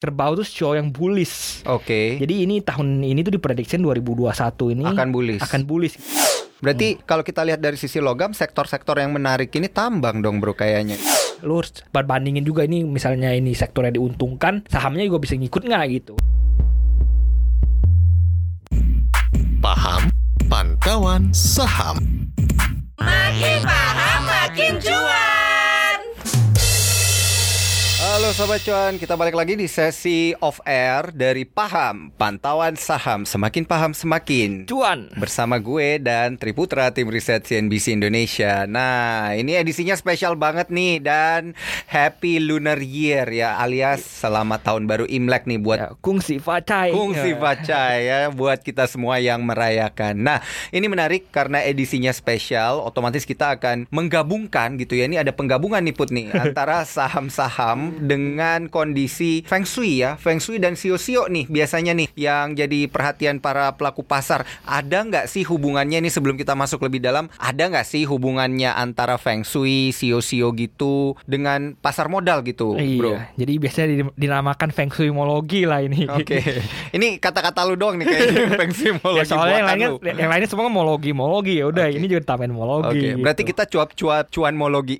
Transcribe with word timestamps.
Kerbau 0.00 0.32
tuh 0.32 0.48
show 0.48 0.72
yang 0.72 0.88
bullish. 0.88 1.60
Oke. 1.68 2.16
Jadi 2.16 2.48
ini 2.48 2.64
tahun 2.64 3.04
ini 3.04 3.20
tuh 3.20 3.36
diprediksi 3.36 3.76
2021 3.76 4.32
ini 4.72 4.88
Akan 4.88 5.12
bullish. 5.12 5.44
akan 5.44 5.60
bullish. 5.68 6.00
Berarti 6.64 6.96
kalau 7.04 7.20
kita 7.20 7.44
lihat 7.44 7.60
dari 7.60 7.76
sisi 7.76 8.00
logam, 8.00 8.32
sektor-sektor 8.32 8.96
yang 8.96 9.12
menarik 9.12 9.52
ini 9.52 9.68
tambang 9.68 10.24
dong 10.24 10.40
bro 10.40 10.56
kayaknya. 10.56 10.96
Lu 11.44 11.60
harus 11.60 11.84
bandingin 11.92 12.48
juga 12.48 12.64
ini 12.64 12.80
misalnya 12.80 13.36
ini 13.36 13.52
sektor 13.52 13.84
yang 13.84 14.00
diuntungkan, 14.00 14.64
sahamnya 14.72 15.04
juga 15.04 15.20
bisa 15.20 15.36
ngikut 15.36 15.68
nggak 15.68 15.84
gitu. 15.92 16.16
Paham 19.60 20.08
Pantauan 20.48 21.28
Saham 21.36 22.00
Makin 22.96 23.60
paham 23.68 24.20
makin 24.24 24.80
cuan. 24.80 25.19
Halo 28.20 28.36
Sobat 28.36 28.60
Cuan, 28.60 29.00
kita 29.00 29.16
balik 29.16 29.32
lagi 29.32 29.56
di 29.56 29.64
sesi 29.64 30.36
off 30.44 30.60
air 30.68 31.08
dari 31.08 31.48
Paham, 31.48 32.12
Pantauan 32.20 32.76
Saham, 32.76 33.24
semakin 33.24 33.64
paham 33.64 33.96
semakin. 33.96 34.68
Cuan. 34.68 35.08
Bersama 35.16 35.56
gue 35.56 35.96
dan 35.96 36.36
Triputra 36.36 36.92
tim 36.92 37.08
riset 37.08 37.48
CNBC 37.48 37.96
Indonesia. 37.96 38.68
Nah, 38.68 39.32
ini 39.32 39.56
edisinya 39.56 39.96
spesial 39.96 40.36
banget 40.36 40.68
nih 40.68 41.00
dan 41.00 41.56
Happy 41.88 42.44
Lunar 42.44 42.76
Year 42.84 43.24
ya 43.32 43.56
alias 43.56 44.04
selamat 44.04 44.68
tahun 44.68 44.84
baru 44.84 45.08
Imlek 45.08 45.48
nih 45.48 45.56
buat 45.56 45.78
Ya, 45.80 45.88
kungsi 46.04 46.36
facai. 46.44 46.92
Kungsi 46.92 47.32
Ya. 47.32 47.40
baca 47.40 47.82
ya 47.96 48.28
buat 48.28 48.60
kita 48.60 48.84
semua 48.84 49.16
yang 49.16 49.48
merayakan. 49.48 50.20
Nah, 50.20 50.44
ini 50.76 50.92
menarik 50.92 51.32
karena 51.32 51.64
edisinya 51.64 52.12
spesial, 52.12 52.84
otomatis 52.84 53.24
kita 53.24 53.56
akan 53.56 53.88
menggabungkan 53.88 54.76
gitu 54.76 54.92
ya. 54.92 55.08
Ini 55.08 55.24
ada 55.24 55.32
penggabungan 55.32 55.80
nih 55.80 55.96
Put 55.96 56.12
nih 56.12 56.28
antara 56.52 56.84
saham-saham 56.84 58.09
dengan 58.10 58.66
kondisi 58.66 59.46
Feng 59.46 59.62
Shui 59.62 60.02
ya. 60.02 60.18
Feng 60.18 60.42
Shui 60.42 60.58
dan 60.58 60.74
Sio-Sio 60.74 61.30
nih 61.30 61.46
biasanya 61.46 61.94
nih 61.94 62.10
yang 62.14 62.52
jadi 62.52 62.90
perhatian 62.90 63.38
para 63.38 63.70
pelaku 63.72 64.02
pasar. 64.02 64.42
Ada 64.66 65.06
nggak 65.06 65.26
sih 65.26 65.46
hubungannya 65.46 66.02
nih 66.02 66.10
sebelum 66.10 66.34
kita 66.34 66.52
masuk 66.52 66.82
lebih 66.82 66.98
dalam? 66.98 67.30
Ada 67.38 67.70
nggak 67.70 67.86
sih 67.86 68.02
hubungannya 68.02 68.72
antara 68.72 69.14
Feng 69.14 69.46
Shui, 69.46 69.94
Sio-Sio 69.94 70.50
gitu 70.52 71.14
dengan 71.22 71.78
pasar 71.78 72.10
modal 72.10 72.42
gitu, 72.42 72.74
Bro? 72.74 73.14
Iya, 73.14 73.30
jadi 73.36 73.52
biasanya 73.56 73.86
di- 73.88 74.14
dinamakan 74.16 74.68
feng 74.72 74.88
shui 74.88 75.12
mologi 75.12 75.68
lah 75.68 75.84
ini. 75.84 76.08
Oke, 76.08 76.40
ini 76.96 77.20
kata-kata 77.20 77.62
lu 77.62 77.76
doang 77.76 78.00
nih 78.00 78.06
kayaknya 78.08 78.42
Feng 78.60 78.72
Shui 78.72 78.92
Ya, 79.12 79.22
soalnya 79.22 79.56
yang 79.60 79.68
lainnya, 79.68 79.88
lu. 79.92 79.98
yang 80.02 80.30
lainnya 80.32 80.48
semua 80.48 80.66
mologi, 80.66 81.12
mologi 81.12 81.60
ya 81.60 81.68
udah 81.68 81.86
ini 81.86 82.08
juga 82.08 82.24
tambahin 82.26 82.50
Oke, 82.50 82.58
mologi. 82.58 83.08
berarti 83.20 83.42
gitu. 83.44 83.50
kita 83.52 83.62
cuap-cuap 83.68 84.24
cuan 84.32 84.54
mologi. 84.56 84.96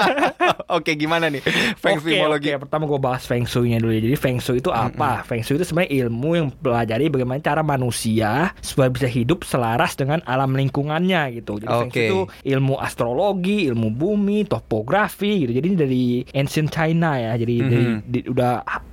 Oke, 0.76 0.96
gimana 0.96 1.28
nih 1.28 1.44
Feng 1.76 2.00
Shui 2.00 2.16
Oke, 2.16 2.20
mologi? 2.20 2.31
Oke. 2.32 2.50
Pertama 2.62 2.84
gue 2.84 2.96
bahas 2.96 3.22
Feng 3.22 3.44
Shui-nya 3.44 3.78
dulu 3.78 3.92
ya. 3.92 4.00
Jadi 4.00 4.16
Feng 4.16 4.38
Shui 4.38 4.58
itu 4.58 4.68
apa? 4.68 5.22
Feng 5.22 5.40
Shui 5.40 5.56
itu 5.56 5.64
sebenarnya 5.64 6.06
ilmu 6.06 6.30
yang 6.34 6.48
pelajari 6.50 7.06
bagaimana 7.06 7.38
cara 7.38 7.60
manusia 7.60 8.50
supaya 8.58 8.88
bisa 8.88 9.06
hidup 9.06 9.42
selaras 9.42 9.94
dengan 9.94 10.24
alam 10.24 10.52
lingkungannya 10.52 11.36
gitu. 11.36 11.58
Jadi 11.58 11.70
Feng 11.70 11.90
Shui 11.90 12.06
itu 12.06 12.20
ilmu 12.48 12.74
astrologi, 12.76 13.68
ilmu 13.68 13.88
bumi, 13.90 14.44
topografi 14.44 15.44
gitu. 15.44 15.52
Jadi 15.52 15.66
ini 15.66 15.76
dari 15.76 16.04
ancient 16.32 16.68
China 16.68 17.14
ya. 17.14 17.32
Jadi 17.34 17.54
dari 17.60 17.84
Mhm. 17.84 17.98
di- 18.04 18.26
udah 18.26 18.52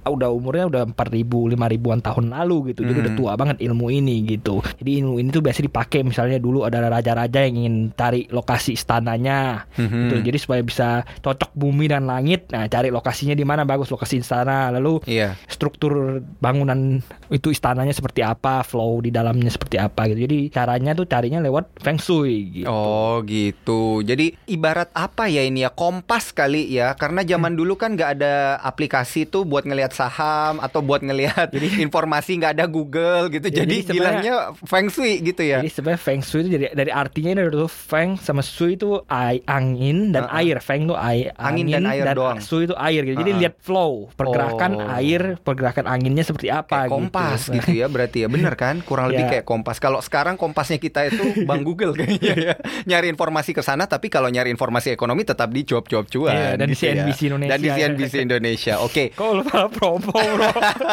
udah 0.09 0.29
umurnya 0.29 0.65
udah 0.65 0.83
4000 0.89 1.45
5000-an 1.47 2.01
tahun 2.01 2.25
lalu 2.31 2.73
gitu. 2.73 2.81
Jadi 2.81 2.99
udah 2.99 3.13
Mhm. 3.13 3.19
tua 3.19 3.31
banget 3.33 3.57
ilmu 3.61 3.87
ini 3.89 4.25
gitu. 4.27 4.57
Jadi 4.81 4.91
ilmu 4.99 5.17
ini 5.17 5.29
tuh 5.29 5.39
biasa 5.39 5.61
dipakai 5.61 6.01
misalnya 6.01 6.37
dulu 6.37 6.65
ada 6.65 6.81
raja-raja 6.81 7.45
yang 7.45 7.55
ingin 7.61 7.75
cari 7.93 8.25
lokasi 8.27 8.73
istananya 8.73 9.69
Mhm. 9.77 10.09
gitu. 10.09 10.15
Jadi 10.25 10.37
supaya 10.37 10.61
bisa 10.61 10.87
cocok 11.19 11.53
bumi 11.53 11.85
dan 11.87 12.05
langit, 12.05 12.49
nah 12.49 12.65
cari 12.65 12.89
lokasinya 13.29 13.35
di 13.35 13.45
mana 13.45 13.61
bagus 13.63 13.89
lokasi 13.89 14.19
istana. 14.19 14.73
Lalu 14.73 15.05
Iya. 15.05 15.37
struktur 15.45 15.93
bangunan 16.39 16.97
itu 17.29 17.47
istananya 17.49 17.93
seperti 17.93 18.25
apa, 18.25 18.63
flow 18.63 18.99
di 18.99 19.09
dalamnya 19.09 19.49
seperti 19.49 19.77
apa 19.77 20.09
gitu. 20.09 20.25
Jadi 20.25 20.49
caranya 20.49 20.91
tuh 20.93 21.05
carinya 21.05 21.37
lewat 21.39 21.77
feng 21.77 22.01
shui 22.01 22.61
gitu. 22.61 22.67
Oh 22.67 23.21
gitu. 23.23 24.01
Jadi 24.01 24.33
ibarat 24.47 24.89
apa 24.91 25.29
ya 25.29 25.45
ini 25.45 25.61
ya 25.61 25.69
kompas 25.69 26.31
kali 26.31 26.65
ya. 26.71 26.95
Karena 26.95 27.21
zaman 27.21 27.53
dulu 27.53 27.77
kan 27.77 27.93
nggak 27.93 28.11
ada 28.17 28.33
aplikasi 28.59 29.23
tuh 29.23 29.45
buat 29.45 29.63
ngelihat 29.63 29.93
saham 29.93 30.57
atau 30.59 30.81
buat 30.81 31.01
ngelihat 31.01 31.53
informasi 31.85 32.39
nggak 32.39 32.53
ada 32.55 32.65
Google 32.65 33.29
gitu. 33.29 33.47
Jadi, 33.47 33.53
jadi 33.53 33.75
sebenarnya- 33.85 34.23
bilangnya 34.25 34.35
Feng 34.65 34.87
Shui 34.89 35.13
gitu 35.21 35.41
ya. 35.43 35.59
Jadi 35.59 35.69
sebenarnya 35.69 35.99
feng 35.99 36.21
shui 36.21 36.41
itu 36.41 36.49
dari 36.51 36.65
dari 36.71 36.91
artinya 36.91 37.31
dari 37.35 37.51
tuh 37.51 37.67
feng 37.67 38.15
sama 38.15 38.39
shui 38.39 38.73
itu 38.73 39.03
angin 39.45 40.09
dan 40.09 40.25
Uh-uh. 40.25 40.39
air. 40.39 40.57
Feng 40.59 40.87
tuh 40.87 40.95
ai, 40.95 41.27
Angin 41.35 41.67
dan 41.67 41.83
air 41.85 42.03
doang. 42.11 42.39
shui 42.39 42.63
itu 42.63 42.75
air 42.75 43.01
gitu. 43.03 43.18
Jadi 43.19 43.31
lihat 43.37 43.55
flow, 43.59 44.07
pergerakan 44.11 44.71
Oh. 44.71 44.87
air, 44.91 45.35
pergerakan 45.37 45.85
anginnya 45.85 46.21
seperti 46.21 46.47
apa 46.47 46.83
Kayak 46.83 46.89
kompas 46.89 47.49
gitu. 47.49 47.69
ya 47.73 47.85
berarti 47.85 48.23
ya. 48.23 48.27
Bener 48.27 48.53
kan? 48.53 48.79
Kurang 48.81 49.07
lebih 49.07 49.25
Ya. 49.27 49.31
kayak 49.31 49.45
kompas. 49.45 49.77
Kalau 49.77 49.99
sekarang 49.99 50.35
kompasnya 50.35 50.77
kita 50.77 51.05
itu 51.05 51.19
bang 51.43 51.61
Google 51.61 51.93
kayaknya 51.93 52.33
ya. 52.35 52.53
Nyari 52.85 53.09
informasi 53.09 53.51
ke 53.51 53.59
sana 53.59 53.85
tapi 53.85 54.07
kalau 54.07 54.27
nyari 54.27 54.49
informasi 54.49 54.89
ekonomi 54.89 55.21
tetap 55.21 55.49
di 55.49 55.61
job 55.61 55.85
job 55.85 56.05
cuan 56.05 56.31
Iya, 56.31 56.49
dan 56.55 56.65
di 56.65 56.73
gitu 56.73 56.83
ya. 56.83 56.93
CNBC 56.95 57.19
Indonesia. 57.27 57.49
dan 57.49 57.59
di 57.59 57.69
CNBC 57.69 58.13
Indonesia. 58.19 58.73
Oke. 58.79 59.03
Kok 59.19 59.31
lupa 59.35 59.67
promo 59.67 60.09
bro? 60.09 60.49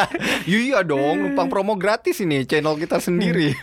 iya 0.49 0.81
dong. 0.81 1.15
Numpang 1.23 1.47
promo 1.47 1.73
gratis 1.75 2.19
ini 2.19 2.43
channel 2.43 2.75
kita 2.75 2.97
sendiri. 2.97 3.53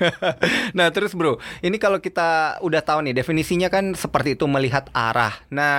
Nah 0.73 0.89
terus 0.89 1.13
bro. 1.13 1.37
Ini 1.61 1.77
kalau 1.77 1.99
kita 1.99 2.25
udah 2.61 2.81
tahu 2.81 3.05
nih 3.05 3.15
definisinya 3.15 3.69
kan 3.69 3.93
seperti 3.95 4.35
itu 4.35 4.47
melihat 4.47 4.89
arah. 4.91 5.35
Nah 5.49 5.75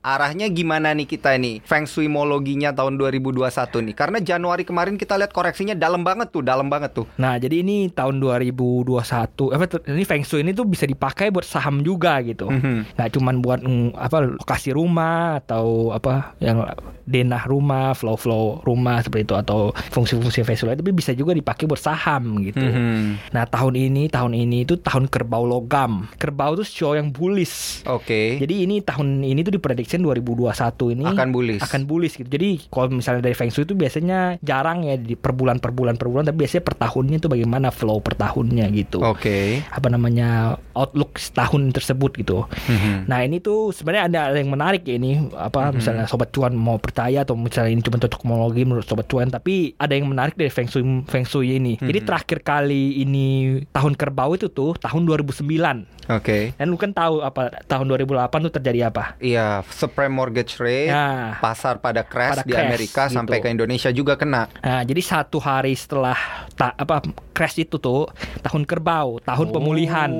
arahnya 0.00 0.48
gimana 0.48 0.92
nih 0.92 1.06
kita 1.06 1.34
nih? 1.34 1.60
Feng 1.62 1.84
Shui 1.84 2.08
mologinya 2.22 2.70
tahun 2.70 2.94
2021 2.94 3.42
nih 3.90 3.94
karena 3.98 4.18
Januari 4.22 4.62
kemarin 4.62 4.94
kita 4.94 5.18
lihat 5.18 5.34
koreksinya 5.34 5.74
dalam 5.74 6.06
banget 6.06 6.30
tuh 6.30 6.46
dalam 6.46 6.70
banget 6.70 6.94
tuh 6.94 7.06
Nah, 7.18 7.38
jadi 7.38 7.62
ini 7.62 7.90
tahun 7.92 8.18
2021 8.18 9.54
apa 9.54 9.64
tuh, 9.68 9.80
ini 9.86 10.02
Feng 10.02 10.24
Shui 10.24 10.42
ini 10.42 10.50
tuh 10.50 10.66
bisa 10.66 10.88
dipakai 10.88 11.30
buat 11.30 11.46
saham 11.46 11.84
juga 11.84 12.18
gitu. 12.24 12.48
Mhm. 12.48 12.98
Nggak 12.98 13.10
cuman 13.14 13.34
buat 13.38 13.60
mm, 13.62 13.94
apa 13.94 14.16
lokasi 14.38 14.74
rumah 14.74 15.38
atau 15.42 15.94
apa 15.94 16.34
yang 16.42 16.62
denah 17.04 17.44
rumah, 17.46 17.92
flow-flow 17.92 18.62
rumah 18.62 19.02
seperti 19.02 19.26
itu 19.26 19.34
atau 19.34 19.70
fungsi-fungsi 19.90 20.42
Shui 20.42 20.68
lain, 20.68 20.78
tapi 20.78 20.92
bisa 20.92 21.10
juga 21.16 21.32
dipakai 21.32 21.66
buat 21.66 21.80
saham 21.80 22.42
gitu. 22.44 22.62
Mhm. 22.62 23.32
Nah, 23.34 23.44
tahun 23.48 23.74
ini 23.74 24.06
tahun 24.12 24.32
ini 24.36 24.68
itu 24.68 24.78
tahun 24.78 25.08
kerbau 25.08 25.42
logam. 25.42 26.06
Kerbau 26.18 26.54
tuh 26.54 26.66
show 26.66 26.92
yang 26.94 27.10
bullish. 27.10 27.82
Oke. 27.88 28.38
Jadi 28.38 28.66
ini 28.68 28.84
tahun 28.84 29.22
ini 29.24 29.40
tuh 29.42 29.54
diprediksi 29.56 29.98
2021 29.98 30.92
ini 30.94 31.04
Akan 31.06 31.30
bullish. 31.32 31.62
akan 31.62 31.80
bullish 31.86 32.14
gitu. 32.20 32.28
Jadi 32.28 32.66
kalau 32.68 32.92
misalnya 32.92 33.22
dari 33.24 33.34
Feng 33.34 33.50
Shui 33.50 33.64
itu 33.64 33.74
biasanya 33.74 34.36
jarang 34.40 34.84
ya 34.86 34.98
di 34.98 35.14
per 35.18 35.32
bulan 35.34 35.58
per 35.58 35.72
bulan 35.74 35.96
per 35.96 36.08
bulan, 36.08 36.28
tapi 36.28 36.44
biasanya 36.44 36.64
per 36.64 36.76
tahunnya 36.78 37.16
itu 37.18 37.28
bagaimana 37.28 37.68
flow 37.72 37.98
per 38.00 38.14
tahunnya 38.18 38.66
gitu. 38.74 39.02
Oke. 39.02 39.62
Apa 39.70 39.88
namanya 39.88 40.56
outlook 40.76 41.18
tahun 41.32 41.72
tersebut 41.72 42.16
gitu. 42.20 42.44
Mhm. 42.68 43.08
Nah 43.08 43.18
ini 43.24 43.38
tuh 43.38 43.70
sebenarnya 43.72 44.04
ada, 44.08 44.20
ada 44.32 44.38
yang 44.38 44.52
menarik 44.52 44.84
ya 44.86 44.96
ini 44.96 45.32
apa 45.34 45.72
misalnya 45.72 46.04
sobat 46.06 46.30
cuan 46.32 46.52
mau 46.52 46.76
percaya 46.92 47.24
atau 47.24 47.32
misalnya 47.32 47.72
ini 47.72 47.80
cuma 47.80 47.96
cocokmologi 47.96 48.62
menurut 48.62 48.84
sobat 48.84 49.08
cuan 49.08 49.26
tapi 49.26 49.72
ada 49.74 49.96
yang 49.96 50.04
menarik 50.04 50.36
dari 50.36 50.46
Feng 50.46 50.68
Shui 50.68 50.84
Feng 51.08 51.24
Shui 51.24 51.56
ini. 51.56 51.80
Jadi 51.80 52.04
terakhir 52.04 52.44
kali 52.44 53.00
ini 53.00 53.26
tahun 53.66 53.96
kerbau 53.96 54.36
itu 54.36 54.46
tuh 54.46 54.76
tahun 54.76 55.08
2009. 55.08 55.40
Oke. 56.04 56.52
Dan 56.52 56.66
lu 56.66 56.76
kan 56.76 56.90
tahu 56.90 57.22
apa 57.22 57.64
tahun 57.64 57.88
2008 57.88 58.12
tuh 58.42 58.52
terjadi 58.52 58.90
apa? 58.90 59.16
Iya, 59.16 59.64
subprime 59.64 60.10
mortgage 60.10 60.58
rate, 60.58 60.90
Nah, 60.90 61.38
pasar 61.38 61.78
pada 61.78 62.02
crash 62.02 62.36
Pada 62.36 62.44
di 62.44 62.52
crash, 62.52 62.66
Amerika 62.66 63.02
gitu. 63.06 63.14
sampai 63.16 63.36
ke 63.38 63.48
Indonesia 63.48 63.88
juga 63.88 64.14
kena. 64.14 64.50
Nah, 64.58 64.82
jadi 64.82 65.00
satu 65.00 65.38
hari 65.38 65.72
setelah 65.72 66.18
ta- 66.52 66.74
apa 66.74 67.00
crash 67.30 67.56
itu 67.56 67.78
tuh 67.78 68.10
tahun 68.42 68.66
kerbau, 68.66 69.22
tahun 69.22 69.48
pemulihan. 69.48 70.10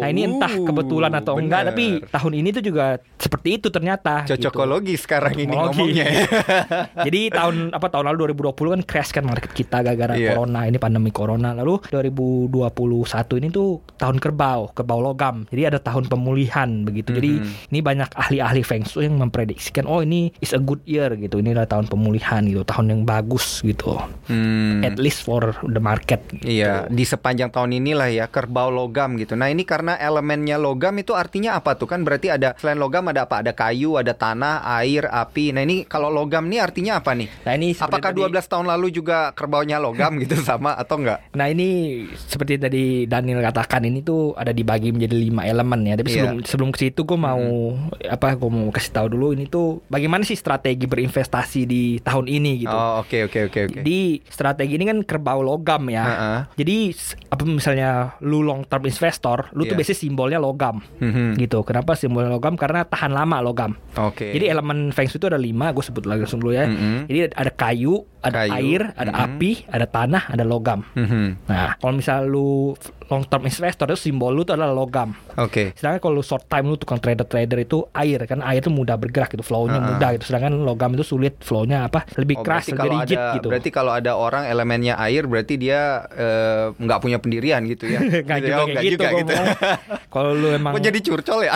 Nah, 0.00 0.08
ini 0.08 0.26
entah 0.26 0.50
kebetulan 0.50 1.12
atau 1.14 1.36
enggak, 1.36 1.60
Oh, 1.62 1.64
bener. 1.68 1.70
tapi 1.70 1.84
tahun 2.08 2.32
ini 2.34 2.48
tuh 2.50 2.64
juga 2.64 2.84
seperti 3.14 3.48
itu 3.54 3.68
ternyata. 3.68 4.24
gitu. 4.24 4.40
Cocokologi 4.40 4.96
sekarang 4.96 5.36
ini 5.36 5.52
Cocokologi. 5.52 5.91
Ngomongnya 5.92 6.06
ya. 6.08 6.24
jadi 7.06 7.20
tahun 7.30 7.56
apa 7.70 7.86
tahun 7.86 8.04
lalu 8.08 8.32
2020 8.32 8.74
kan 8.74 8.82
crash 8.82 9.12
kan 9.12 9.24
market 9.24 9.52
kita 9.52 9.84
gara-gara 9.84 10.14
Iya. 10.16 10.34
corona 10.34 10.64
ini 10.64 10.76
pandemi 10.76 11.10
corona. 11.10 11.52
Lalu 11.52 11.84
2021 11.88 13.40
ini 13.40 13.48
tuh 13.48 13.80
tahun 13.96 14.16
kerbau, 14.18 14.72
kerbau 14.72 15.00
logam. 15.00 15.44
Jadi 15.48 15.62
ada 15.66 15.78
tahun 15.78 16.06
pemulihan 16.06 16.84
begitu. 16.84 17.12
Jadi 17.12 17.30
Mhm. 17.38 17.70
ini 17.70 17.78
banyak 17.80 18.10
ahli-ahli 18.12 18.62
feng 18.62 18.84
shui 18.84 19.06
yang 19.06 19.18
memprediksikan 19.18 19.84
oh 19.84 20.00
ini 20.00 20.32
is 20.38 20.52
a 20.52 20.60
good 20.60 20.80
year 20.84 21.12
gitu. 21.14 21.38
Ini 21.38 21.52
adalah 21.52 21.68
tahun 21.68 21.86
pemulihan 21.88 22.42
gitu, 22.44 22.62
tahun 22.62 22.86
yang 22.90 23.02
bagus 23.02 23.60
gitu. 23.62 23.98
Hmm. 24.28 24.82
At 24.82 24.96
least 24.96 25.22
for 25.22 25.54
the 25.62 25.80
market 25.80 26.24
Iya, 26.42 26.86
di 26.88 27.02
sepanjang 27.02 27.50
tahun 27.50 27.74
inilah 27.74 28.08
ya 28.08 28.26
kerbau 28.26 28.68
logam 28.68 29.16
gitu. 29.16 29.34
Nah 29.34 29.48
ini 29.48 29.62
karena 29.62 29.96
elemennya 29.96 30.56
logam 30.56 30.94
itu 30.96 31.12
artinya 31.12 31.56
apa 31.56 31.74
tuh 31.74 31.86
kan? 31.86 32.02
Berarti 32.02 32.30
ada 32.30 32.54
selain 32.56 32.78
logam 32.78 33.08
ada 33.08 33.26
apa? 33.26 33.42
Ada 33.42 33.52
kayu, 33.52 33.96
ada 33.96 34.12
tanah, 34.12 34.62
air, 34.80 35.06
api. 35.06 35.52
Nah 35.52 35.62
ini 35.62 35.81
kalau 35.84 36.08
logam 36.08 36.44
nih 36.44 36.60
artinya 36.60 36.98
apa 36.98 37.12
nih? 37.12 37.28
Nah 37.42 37.52
ini 37.52 37.74
Apakah 37.74 38.10
tadi- 38.10 38.20
12 38.22 38.46
tahun 38.46 38.66
lalu 38.66 38.86
juga 38.90 39.32
kerbaunya 39.32 39.76
logam 39.76 40.18
gitu 40.18 40.36
sama 40.44 40.74
atau 40.74 40.96
enggak? 40.96 41.18
Nah 41.32 41.46
ini 41.46 41.68
seperti 42.16 42.56
tadi 42.56 42.84
Daniel 43.04 43.42
katakan 43.42 43.82
ini 43.82 44.00
tuh 44.00 44.32
ada 44.32 44.50
dibagi 44.50 44.90
menjadi 44.90 45.14
lima 45.14 45.42
elemen 45.42 45.82
ya. 45.84 45.94
Tapi 45.94 46.08
Iya. 46.08 46.16
sebelum 46.18 46.36
sebelum 46.44 46.68
ke 46.70 46.78
situ 46.80 47.00
gue 47.02 47.16
mau 47.16 47.74
apa 48.02 48.32
gue 48.32 48.50
mau 48.50 48.68
kasih 48.68 48.92
tahu 48.92 49.06
dulu 49.10 49.32
ini 49.32 49.46
tuh 49.46 49.82
bagaimana 49.86 50.22
sih 50.22 50.34
strategi 50.34 50.84
berinvestasi 50.84 51.60
di 51.64 51.82
tahun 51.98 52.26
ini 52.26 52.52
gitu. 52.60 52.72
Oh 52.72 53.00
oke 53.00 53.26
oke 53.26 53.38
oke 53.48 53.60
oke. 53.66 53.80
Di 53.80 54.00
strategi 54.22 54.74
ini 54.74 54.84
kan 54.84 54.98
kerbau 55.02 55.40
logam 55.40 55.88
ya. 55.88 56.04
Heeh. 56.04 56.38
Jadi 56.56 56.76
s- 56.90 57.16
apa 57.26 57.42
misalnya 57.42 57.90
lu 58.20 58.40
long 58.40 58.62
term 58.62 58.84
investor, 58.84 59.50
lu 59.52 59.64
tuh 59.64 59.74
Iya. 59.74 59.78
biasanya 59.78 59.98
simbolnya 59.98 60.38
logam. 60.38 60.78
Mhm. 60.98 61.34
Gitu. 61.36 61.58
Kenapa 61.62 61.92
simbolnya 61.92 62.30
logam? 62.30 62.54
Karena 62.54 62.84
tahan 62.84 63.10
lama 63.10 63.40
logam. 63.40 63.72
Oke. 63.96 64.30
Jadi 64.30 64.46
elemen 64.46 64.92
Feng 64.92 65.08
Shui 65.08 65.16
itu 65.16 65.26
ada 65.26 65.36
lima, 65.36 65.71
gue 65.72 65.84
sebut 65.84 66.04
lagi 66.06 66.24
langsung 66.24 66.40
dulu 66.40 66.52
ya. 66.52 66.68
Mhm. 66.68 67.08
Jadi 67.08 67.18
ada 67.32 67.50
kayu, 67.52 68.04
ada 68.22 68.46
Kayu, 68.46 68.54
air, 68.54 68.82
ada 68.94 69.12
mhm. 69.12 69.24
api, 69.26 69.50
ada 69.66 69.86
tanah, 69.86 70.22
ada 70.30 70.44
logam. 70.46 70.86
Mhm. 70.94 71.50
Nah, 71.50 71.74
kalau 71.76 71.92
misal 71.94 72.24
lu 72.24 72.72
long 73.10 73.28
term 73.28 73.44
investor 73.44 73.84
itu 73.92 74.08
simbol 74.08 74.32
lu 74.32 74.40
tuh 74.40 74.56
adalah 74.56 74.72
logam. 74.72 75.12
Oke. 75.36 75.76
Sedangkan 75.76 76.00
kalau 76.00 76.14
lu 76.18 76.24
short 76.24 76.48
time 76.48 76.70
lu 76.70 76.80
tukang 76.80 76.96
trader 76.96 77.28
trader 77.28 77.60
itu 77.60 77.84
air 77.92 78.24
kan 78.24 78.40
air 78.40 78.64
itu 78.64 78.72
mudah 78.72 78.96
bergerak 78.96 79.34
gitu, 79.34 79.44
flow-nya 79.44 79.82
Uh-uh. 79.82 79.90
mudah 79.98 80.08
gitu. 80.16 80.24
Sedangkan 80.32 80.54
logam 80.62 80.96
itu 80.96 81.04
sulit 81.04 81.36
flow-nya 81.42 81.90
apa? 81.90 82.08
Lebih 82.16 82.40
Oh, 82.40 82.44
keras, 82.46 82.64
lebih 82.72 82.90
rigid 83.04 83.18
ada, 83.20 83.36
gitu. 83.36 83.48
Berarti 83.52 83.68
kalau 83.68 83.92
ada 83.92 84.16
orang 84.16 84.48
elemennya 84.48 84.96
air, 84.96 85.28
berarti 85.28 85.60
dia 85.60 86.06
eh, 86.08 86.72
nggak 86.72 86.98
punya 87.02 87.18
pendirian 87.20 87.60
gitu 87.68 87.90
ya? 87.90 88.00
Nggak 88.24 88.38
Gitu 88.38 88.48
ya? 88.48 88.54
juga 88.54 88.62
Oh, 88.62 88.66
kayak 88.66 88.72
nggak 88.72 88.84
gitu, 88.86 89.02
juga 89.02 89.08
mau. 89.12 89.46
Kalau 90.14 90.30
lu 90.36 90.48
emang 90.52 90.72
Kok 90.76 90.82
jadi 90.84 90.98
curcol 91.00 91.40
ya? 91.44 91.52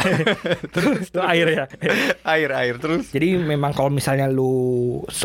itu 1.07 1.21
air 1.21 1.47
ya. 1.53 1.65
air 2.25 2.51
air 2.53 2.75
terus. 2.81 3.13
Jadi 3.13 3.37
memang 3.37 3.73
kalau 3.73 3.93
misalnya 3.93 4.27
lu 4.29 4.53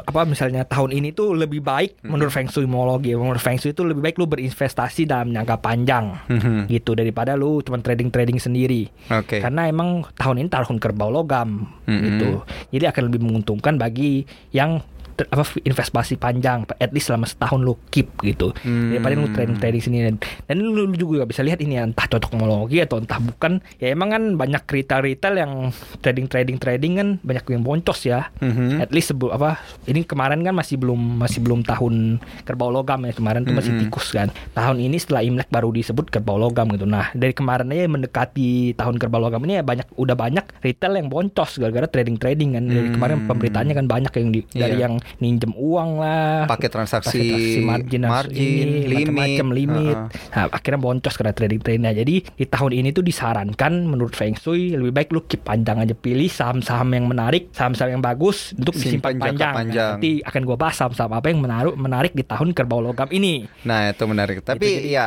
apa 0.03 0.27
misalnya 0.27 0.67
tahun 0.67 0.91
ini 0.91 1.15
tuh 1.15 1.30
lebih 1.33 1.59
baik 1.59 2.01
Hmm. 2.01 2.13
menurut 2.13 2.29
Feng 2.29 2.45
Shuimologi, 2.45 3.11
menurut 3.11 3.37
Feng 3.37 3.55
Shui 3.55 3.71
itu 3.71 3.81
lebih 3.81 4.01
baik 4.01 4.15
lu 4.15 4.25
berinvestasi 4.25 5.03
dalam 5.03 5.29
jangka 5.29 5.57
panjang 5.57 6.15
Mhm. 6.27 6.67
gitu 6.67 6.91
daripada 6.91 7.33
lu 7.33 7.59
cuma 7.59 7.77
trading-trading 7.77 8.37
sendiri. 8.37 8.87
Oke. 9.07 9.39
Karena 9.39 9.65
emang 9.65 10.03
tahun 10.13 10.39
ini 10.39 10.49
tahun 10.49 10.77
kerbau 10.77 11.09
logam 11.09 11.67
Mm-mm. 11.83 12.01
gitu. 12.01 12.29
Jadi 12.71 12.85
akan 12.85 13.03
lebih 13.07 13.21
menguntungkan 13.21 13.75
bagi 13.75 14.23
yang 14.49 14.83
apa 15.27 15.43
investasi 15.59 16.15
panjang 16.15 16.63
at 16.75 16.89
least 16.89 17.07
selama 17.07 17.25
setahun 17.25 17.59
lu 17.59 17.75
keep 17.89 18.09
gitu 18.21 18.53
Hmm. 18.61 18.91
daripada 18.91 19.13
lu 19.15 19.27
trading 19.29 19.57
trading 19.57 19.81
sini 19.81 19.97
dan, 20.03 20.15
dan 20.45 20.55
lu, 20.57 20.85
lu 20.85 20.93
juga 20.93 21.23
bisa 21.23 21.41
lihat 21.41 21.59
ini 21.59 21.75
ya, 21.75 21.83
entah 21.83 22.05
cocok 22.05 22.31
homologi 22.31 22.77
atau 22.77 22.97
entah 22.97 23.17
bukan 23.17 23.59
ya 23.77 23.89
emang 23.89 24.09
kan 24.09 24.23
banyak 24.35 24.63
retail 24.65 25.01
retail 25.01 25.35
yang 25.35 25.51
trading 25.99 26.25
trading 26.25 26.57
trading 26.57 26.93
kan 26.95 27.07
banyak 27.21 27.43
yang 27.47 27.61
boncos 27.61 27.99
ya 28.01 28.29
Mhm. 28.37 28.79
at 28.79 28.89
least 28.89 29.11
sebelum 29.11 29.31
apa 29.31 29.57
ini 29.85 30.01
kemarin 30.01 30.39
kan 30.39 30.53
masih 30.53 30.75
belum 30.75 30.97
masih 31.17 31.39
belum 31.39 31.61
tahun 31.61 32.17
kerbau 32.43 32.69
logam 32.69 33.01
ya 33.01 33.11
kemarin 33.11 33.41
tuh 33.41 33.51
masih 33.51 33.71
Mm-mm. 33.71 33.83
tikus 33.85 34.11
kan 34.11 34.27
tahun 34.51 34.77
ini 34.79 34.97
setelah 34.97 35.21
imlek 35.21 35.49
baru 35.49 35.69
disebut 35.69 36.07
kerbau 36.07 36.37
logam 36.37 36.69
gitu 36.69 36.85
nah 36.85 37.09
dari 37.11 37.31
kemarin 37.31 37.67
aja 37.67 37.85
mendekati 37.87 38.51
tahun 38.73 38.95
kerbau 38.95 39.19
logam 39.19 39.41
ini 39.41 39.57
ya 39.57 39.63
banyak 39.63 39.87
udah 39.93 40.15
banyak 40.15 40.45
retail 40.59 40.93
yang 40.93 41.07
boncos 41.07 41.57
gara-gara 41.57 41.87
trading 41.87 42.15
trading 42.15 42.53
kan 42.53 42.63
dari 42.63 42.79
Hmm. 42.83 42.95
kemarin 42.95 43.17
pemberitaannya 43.25 43.73
kan 43.73 43.85
banyak 43.85 44.13
yang 44.13 44.29
di, 44.29 44.39
dari 44.51 44.75
Iya. 44.75 44.83
yang 44.83 44.93
ninjem 45.19 45.51
uang 45.57 45.99
lah 45.99 46.45
Pakai 46.47 46.69
transaksi, 46.71 47.19
transaksi 47.19 47.59
margin, 47.65 48.01
margin, 48.07 48.37
ini, 48.37 48.79
limit. 48.87 49.07
macam-macam 49.11 49.47
limit. 49.51 49.97
Uh-uh. 49.97 50.31
Nah, 50.31 50.45
akhirnya 50.51 50.79
boncos 50.79 51.13
karena 51.17 51.33
trading 51.33 51.61
tradingnya. 51.61 51.91
Jadi 51.91 52.15
di 52.23 52.45
tahun 52.45 52.71
ini 52.71 52.89
tuh 52.91 53.03
disarankan 53.03 53.73
menurut 53.87 54.13
Feng 54.13 54.37
Shui 54.37 54.73
lebih 54.75 54.93
baik 54.93 55.09
lu 55.11 55.23
keep 55.25 55.43
panjang 55.43 55.81
aja 55.81 55.95
pilih 55.95 56.29
saham-saham 56.29 56.87
yang 56.93 57.05
menarik, 57.09 57.51
saham-saham 57.51 57.99
yang 57.99 58.03
bagus 58.03 58.53
untuk 58.55 58.75
Simpan 58.77 58.85
disimpan 58.85 59.13
jangka 59.17 59.25
panjang. 59.25 59.51
Nah, 59.51 59.55
panjang. 59.57 59.91
nanti 59.97 60.11
akan 60.23 60.41
gua 60.45 60.57
bahas 60.59 60.75
saham-saham 60.77 61.11
apa 61.11 61.27
yang 61.31 61.39
menaruh 61.41 61.73
menarik 61.75 62.13
di 62.13 62.23
tahun 62.23 62.53
kerbau 62.53 62.79
logam 62.83 63.09
ini. 63.11 63.47
Nah 63.65 63.89
itu 63.89 64.03
menarik. 64.05 64.43
Tapi 64.45 64.61
jadi- 64.61 64.89
ya 64.91 65.05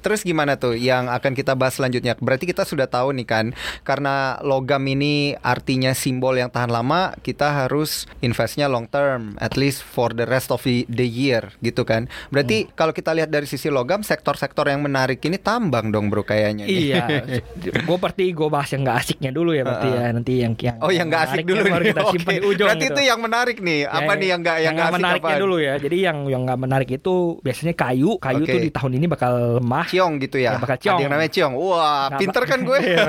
terus 0.00 0.24
gimana 0.24 0.56
tuh 0.56 0.74
yang 0.74 1.10
akan 1.10 1.32
kita 1.36 1.52
bahas 1.54 1.76
selanjutnya? 1.76 2.16
Berarti 2.16 2.48
kita 2.48 2.64
sudah 2.64 2.86
tahu 2.88 3.12
nih 3.16 3.26
kan, 3.28 3.46
karena 3.84 4.40
logam 4.40 4.80
ini 4.86 5.36
artinya 5.40 5.92
simbol 5.92 6.36
yang 6.36 6.48
tahan 6.48 6.72
lama, 6.72 7.12
kita 7.20 7.66
harus 7.66 8.08
investnya 8.20 8.70
long 8.70 8.88
term, 8.88 9.19
at 9.36 9.52
least 9.54 9.82
for 9.82 10.10
the 10.10 10.24
rest 10.24 10.48
of 10.48 10.62
the, 10.62 10.82
year 11.02 11.50
gitu 11.58 11.82
kan. 11.82 12.06
Berarti 12.28 12.62
Hmm. 12.62 12.68
kalau 12.72 12.90
kita 12.90 13.10
lihat 13.10 13.28
dari 13.28 13.44
sisi 13.44 13.66
logam, 13.66 14.00
sektor-sektor 14.00 14.64
yang 14.64 14.80
menarik 14.80 15.18
ini 15.20 15.36
tambang 15.36 15.88
dong 15.88 16.06
bro 16.06 16.20
kayaknya. 16.20 16.62
nih. 16.62 16.92
Iya, 16.92 17.02
gue 17.86 17.96
berarti 17.96 18.30
gue 18.30 18.46
bahas 18.46 18.68
yang 18.68 18.82
nggak 18.82 18.96
asiknya 18.98 19.30
dulu 19.30 19.50
ya 19.50 19.62
berarti 19.62 19.88
ya 19.88 20.04
nanti 20.10 20.32
yang 20.38 20.52
yang 20.54 20.76
Oh 20.78 20.88
yang 20.88 21.06
nggak 21.06 21.22
asik 21.26 21.42
dulu 21.44 21.60
baru 21.64 21.80
nih. 21.80 21.90
kita 21.90 22.02
simpan 22.08 22.26
Oke. 22.26 22.32
di 22.32 22.46
ujung. 22.46 22.66
Berarti 22.66 22.84
gitu. 22.84 22.92
itu 22.92 23.00
yang 23.02 23.18
menarik 23.20 23.56
nih. 23.58 23.80
Apa 23.84 24.10
nih 24.14 24.26
yang 24.28 24.40
nggak 24.40 24.56
yang 24.60 24.72
nggak 24.72 24.86
asik 24.86 24.96
menariknya 24.96 25.28
apaan? 25.28 25.42
dulu 25.42 25.56
ya. 25.58 25.72
Jadi 25.76 25.96
yang 26.00 26.16
yang 26.26 26.40
nggak 26.44 26.58
menarik 26.58 26.88
itu 26.90 27.14
biasanya 27.40 27.74
kayu. 27.74 28.10
Kayu 28.16 28.42
Oke. 28.44 28.50
tuh 28.50 28.60
di 28.60 28.70
tahun 28.70 28.90
ini 28.94 29.06
bakal 29.06 29.30
lemah. 29.58 29.84
Ciong 29.86 30.12
gitu 30.18 30.36
ya. 30.36 30.50
Ya, 30.50 30.58
bakal 30.58 30.76
ciong. 30.78 30.96
Ada 30.96 31.02
yang 31.02 31.12
namanya 31.12 31.30
ciong. 31.30 31.52
Wah, 31.56 32.06
pinter 32.14 32.42
kan 32.44 32.58
gue. 32.62 32.78
Iya. 32.90 33.06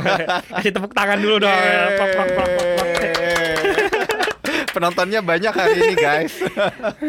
Kasih 0.51 0.71
tepuk 0.71 0.91
tangan 0.91 1.17
dulu 1.17 1.35
dong. 1.39 1.51
Penontonnya 4.71 5.19
banyak 5.21 5.51
hari 5.51 5.77
ini 5.81 5.95
guys. 5.97 6.33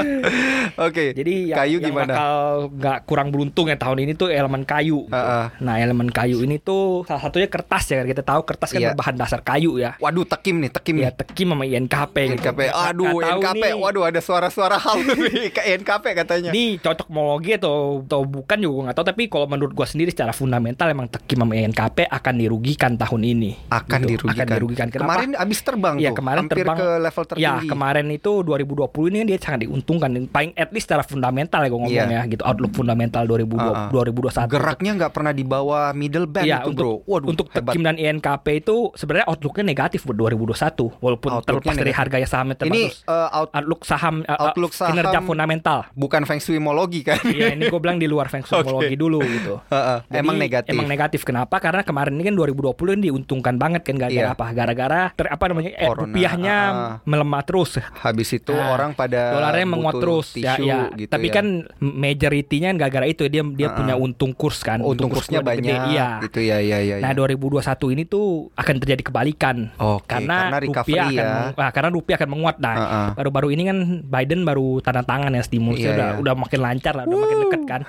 Oke. 0.87 1.13
Jadi 1.13 1.51
yang, 1.51 1.59
kayu 1.59 1.77
yang 1.79 1.87
gimana? 1.89 2.13
bakal 2.13 2.35
nggak 2.73 2.99
kurang 3.05 3.29
beruntung 3.29 3.67
ya 3.67 3.77
tahun 3.77 3.99
ini 4.01 4.13
tuh 4.15 4.29
elemen 4.29 4.63
kayu. 4.63 5.05
gitu. 5.05 5.15
Heeh. 5.15 5.45
Nah 5.59 5.75
elemen 5.77 6.09
kayu 6.09 6.41
ini 6.41 6.59
tuh 6.59 7.05
salah 7.05 7.23
satunya 7.23 7.47
kertas 7.47 7.85
ya. 7.89 8.03
Kita 8.03 8.23
tahu 8.23 8.43
kertas 8.45 8.71
kan 8.71 8.81
Iya. 8.81 8.89
berbahan 8.93 9.15
dasar 9.15 9.41
kayu 9.41 9.77
ya. 9.77 9.95
Waduh, 9.99 10.25
tekim 10.25 10.59
nih, 10.59 10.71
tekim 10.71 10.95
Ya 10.99 11.11
tekim 11.11 11.49
sama 11.49 11.63
INKP 11.63 12.17
gitu. 12.29 12.43
INKP. 12.43 12.61
Aduh, 12.69 13.07
Nggak 13.13 13.29
tahu 13.29 13.41
INKP. 13.41 13.63
nih. 13.63 13.73
Waduh, 13.77 14.03
ada 14.05 14.21
suara-suara 14.21 14.77
halus 14.77 15.15
nih 15.15 15.51
ke 15.57 15.63
INKP 15.69 16.05
katanya. 16.17 16.51
Ini 16.51 16.79
cocok 16.79 17.07
homologi 17.09 17.55
atau 17.55 17.75
atau 18.03 18.23
bukan 18.23 18.59
juga 18.59 18.79
nggak 18.85 18.97
tahu 18.97 19.07
tapi 19.07 19.23
kalau 19.27 19.47
menurut 19.47 19.73
gua 19.73 19.85
sendiri 19.85 20.11
secara 20.11 20.33
fundamental 20.33 20.89
emang 20.89 21.07
Tekim 21.09 21.39
sama 21.39 21.55
INKP 21.55 22.09
akan 22.09 22.35
dirugikan 22.37 22.93
tahun 22.97 23.23
ini. 23.23 23.51
akan 23.69 24.01
Gitu. 24.03 24.11
dirugikan. 24.17 24.35
Akan 24.39 24.47
dirugikan. 24.53 24.87
Kenapa? 24.89 25.07
Kemarin 25.13 25.31
abis 25.35 25.59
terbang 25.61 25.95
Iya 25.97 26.11
tuh, 26.11 26.17
kemarin 26.19 26.41
hampir 26.43 26.57
terbang 26.59 26.77
ke 26.77 26.89
level 26.99 27.23
tertinggi. 27.25 27.45
Ya 27.45 27.52
kemarin 27.63 28.07
itu 28.09 28.33
2020 28.41 28.89
ini 29.07 29.17
kan 29.19 29.27
dia 29.27 29.39
sangat 29.39 29.61
diuntungkan 29.63 30.11
paling 30.27 30.53
at 30.55 30.71
least 30.71 30.85
secara 30.85 31.03
fundamental 31.03 31.59
ya 31.59 31.69
gue 31.69 31.79
ngomong 31.79 31.91
Iya. 31.93 32.07
ya 32.09 32.23
gitu 32.27 32.43
outlook 32.43 32.73
fundamental 32.73 33.23
2020 33.23 33.61
Ah, 33.63 33.87
ah. 33.87 33.91
2021 33.91 34.49
Geraknya 34.49 34.91
nggak 34.97 35.13
pernah 35.13 35.31
di 35.31 35.43
bawah 35.43 35.93
middle 35.93 36.25
band 36.25 36.45
Iya 36.45 36.59
itu, 36.61 36.71
untuk 36.71 36.79
bro. 36.79 36.95
Waduh, 37.05 37.29
untuk 37.29 37.47
hebat. 37.51 37.73
Tekim 37.73 37.83
dan 37.83 37.97
INKP 37.97 38.47
itu 38.57 38.77
sebenarnya 38.95 39.27
outlooknya 39.27 39.65
negatif 39.65 40.01
buat 40.03 40.17
2021 40.17 40.89
walaupun 40.97 41.31
terlepas 41.43 41.75
dari 41.75 41.93
harganya 41.93 42.25
sahamnya 42.25 42.55
Ini 42.55 42.61
terbagus. 42.63 42.97
eh, 43.05 43.29
out, 43.33 43.49
outlook 43.53 43.83
saham 43.83 44.15
eh, 44.21 44.29
eh, 44.29 44.39
outlook 44.39 44.73
saham- 44.73 44.91
kinerja 44.93 45.19
fundamental. 45.21 45.79
bukan 45.95 46.23
feng 46.23 46.39
shuimologi 46.39 47.03
kan? 47.03 47.19
Iya 47.23 47.53
ini 47.53 47.67
gue 47.67 47.79
bilang 47.79 47.97
di 47.97 48.07
luar 48.07 48.27
feng 48.27 48.43
shuimologi 48.45 48.95
dulu 48.95 49.19
gitu. 49.21 49.61
Heeh, 49.75 49.99
Jadi, 50.05 50.19
emang 50.19 50.37
negatif. 50.37 50.71
Emang 50.71 50.87
negatif. 50.87 51.21
Kenapa? 51.23 51.57
Karena 51.59 51.83
kemarin 51.83 52.13
ini 52.13 52.25
kan 52.25 52.35
2020 52.35 52.73
ini 52.93 53.03
diuntungkan 53.05 53.55
banget 53.57 53.83
kan 53.83 53.97
gara-gara 53.97 54.21
Iya. 54.25 54.33
apa? 54.33 54.47
Gara-gara 54.53 55.01
apa 55.13 55.45
namanya 55.47 55.71
eh, 55.73 55.85
Corona, 55.85 56.01
rupiahnya 56.05 56.57
ah. 56.69 56.95
melemah 57.05 57.42
terus. 57.43 57.77
Habis 57.77 58.29
itu 58.33 58.53
Nah, 58.53 58.71
orang 58.71 58.93
pada 58.93 59.33
dolarnya 59.33 59.67
menguat 59.67 59.95
terus 59.97 60.27
ya, 60.33 60.55
tisu 60.55 60.63
ya. 60.65 60.79
gitu 60.95 61.09
Tapi 61.09 61.27
ya. 61.27 61.35
kan 61.35 61.47
majority-nya 61.79 62.67
kan 62.69 62.77
gara-gara 62.79 63.07
itu 63.07 63.23
dia 63.25 63.43
dia 63.45 63.69
Ah, 63.69 63.75
punya 63.75 63.95
untung 63.95 64.33
kurs 64.33 64.61
kan. 64.61 64.81
untung 64.81 65.09
kurs 65.09 65.25
kursnya 65.25 65.41
gede, 65.41 65.49
banyak 65.65 65.79
Iya. 65.89 66.09
gitu 66.23 66.41
ya 66.41 66.59
ya 66.59 66.79
ya. 66.81 66.97
Nah, 66.99 67.11
ya. 67.11 67.17
2021 67.17 67.91
ini 67.91 68.05
tuh 68.05 68.27
akan 68.53 68.75
terjadi 68.79 69.03
kebalikan. 69.03 69.57
Oke, 69.75 70.05
karena, 70.07 70.37
karena 70.49 70.59
recovery 70.59 70.93
rupiah 70.93 71.05
akan 71.05 71.15
ya. 71.15 71.27
meng- 71.33 71.57
nah, 71.57 71.71
karena 71.71 71.89
rupiah 71.91 72.17
akan 72.17 72.31
menguat. 72.31 72.57
Nah, 72.59 72.75
Ah, 72.75 72.83
ah. 72.85 73.09
baru-baru 73.15 73.49
ini 73.51 73.63
kan 73.65 73.79
Biden 74.03 74.41
baru 74.43 74.81
tanda 74.81 75.03
tangan 75.03 75.31
ya 75.31 75.43
stimulusnya 75.43 75.83
Iya, 75.85 75.95
udah 75.95 76.09
iya. 76.09 76.21
udah 76.21 76.35
makin 76.37 76.61
lancar 76.61 76.93
lah, 76.93 77.05
udah 77.05 77.19
makin 77.19 77.39
deket 77.41 77.63
kan. 77.65 77.81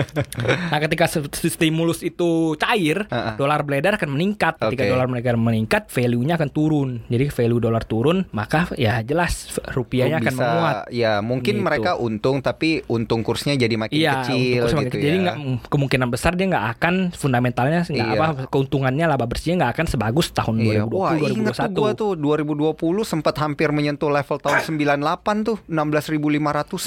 nah, 0.70 0.78
ketika 0.80 1.04
stimulus 1.30 2.00
itu 2.00 2.30
cair, 2.56 3.06
ah. 3.08 3.36
dolar 3.36 3.62
beredar 3.62 3.96
akan 3.96 4.10
meningkat. 4.10 4.56
Ketika 4.58 4.82
Oke. 4.82 4.90
dolar 4.90 5.06
beredar 5.06 5.36
meningkat, 5.36 5.82
value-nya 5.88 6.34
akan 6.34 6.50
turun. 6.50 6.88
Jadi 7.06 7.24
value 7.30 7.60
dolar 7.60 7.84
turun, 7.84 8.26
maka 8.30 8.66
ya 8.74 8.89
jelas 9.00 9.32
rupiahnya 9.66 10.18
akan 10.18 10.26
bisa 10.26 10.42
menguat. 10.42 10.74
ya 10.90 11.12
mungkin 11.20 11.54
Gitu. 11.56 11.62
mereka 11.62 11.90
untung 11.96 12.40
tapi 12.40 12.70
untung 12.86 13.20
kursnya 13.20 13.54
jadi 13.54 13.74
makin 13.74 13.94
Iya, 13.94 14.12
kecil 14.20 14.34
untuk 14.34 14.60
kurs 14.60 14.72
makin 14.72 14.82
gitu 14.82 14.92
kecil. 14.92 15.04
Jadi 15.04 15.16
ya. 15.16 15.22
nggak 15.22 15.36
kemungkinan 15.66 16.08
besar 16.08 16.32
dia 16.32 16.46
nggak 16.46 16.66
akan 16.72 16.94
fundamentalnya 17.12 17.80
nggak 17.82 18.08
Iya. 18.08 18.18
apa 18.18 18.26
keuntungannya 18.46 19.04
laba 19.06 19.24
bersihnya 19.24 19.56
nggak 19.60 19.72
akan 19.72 19.86
sebagus 19.86 20.26
tahun 20.30 20.54
Iya, 20.58 20.84
2020 20.84 20.90
wah 20.92 21.10
inget 21.12 21.30
tuh 21.52 21.62
2021. 21.62 21.76
gua 21.76 21.90
tuh 21.92 22.10
2020 22.14 22.74
sempat 23.04 23.34
hampir 23.36 23.68
menyentuh 23.70 24.08
level 24.08 24.36
tahun 24.36 24.58
98 24.66 25.38
tuh 25.42 25.56
16.500an 25.64 26.28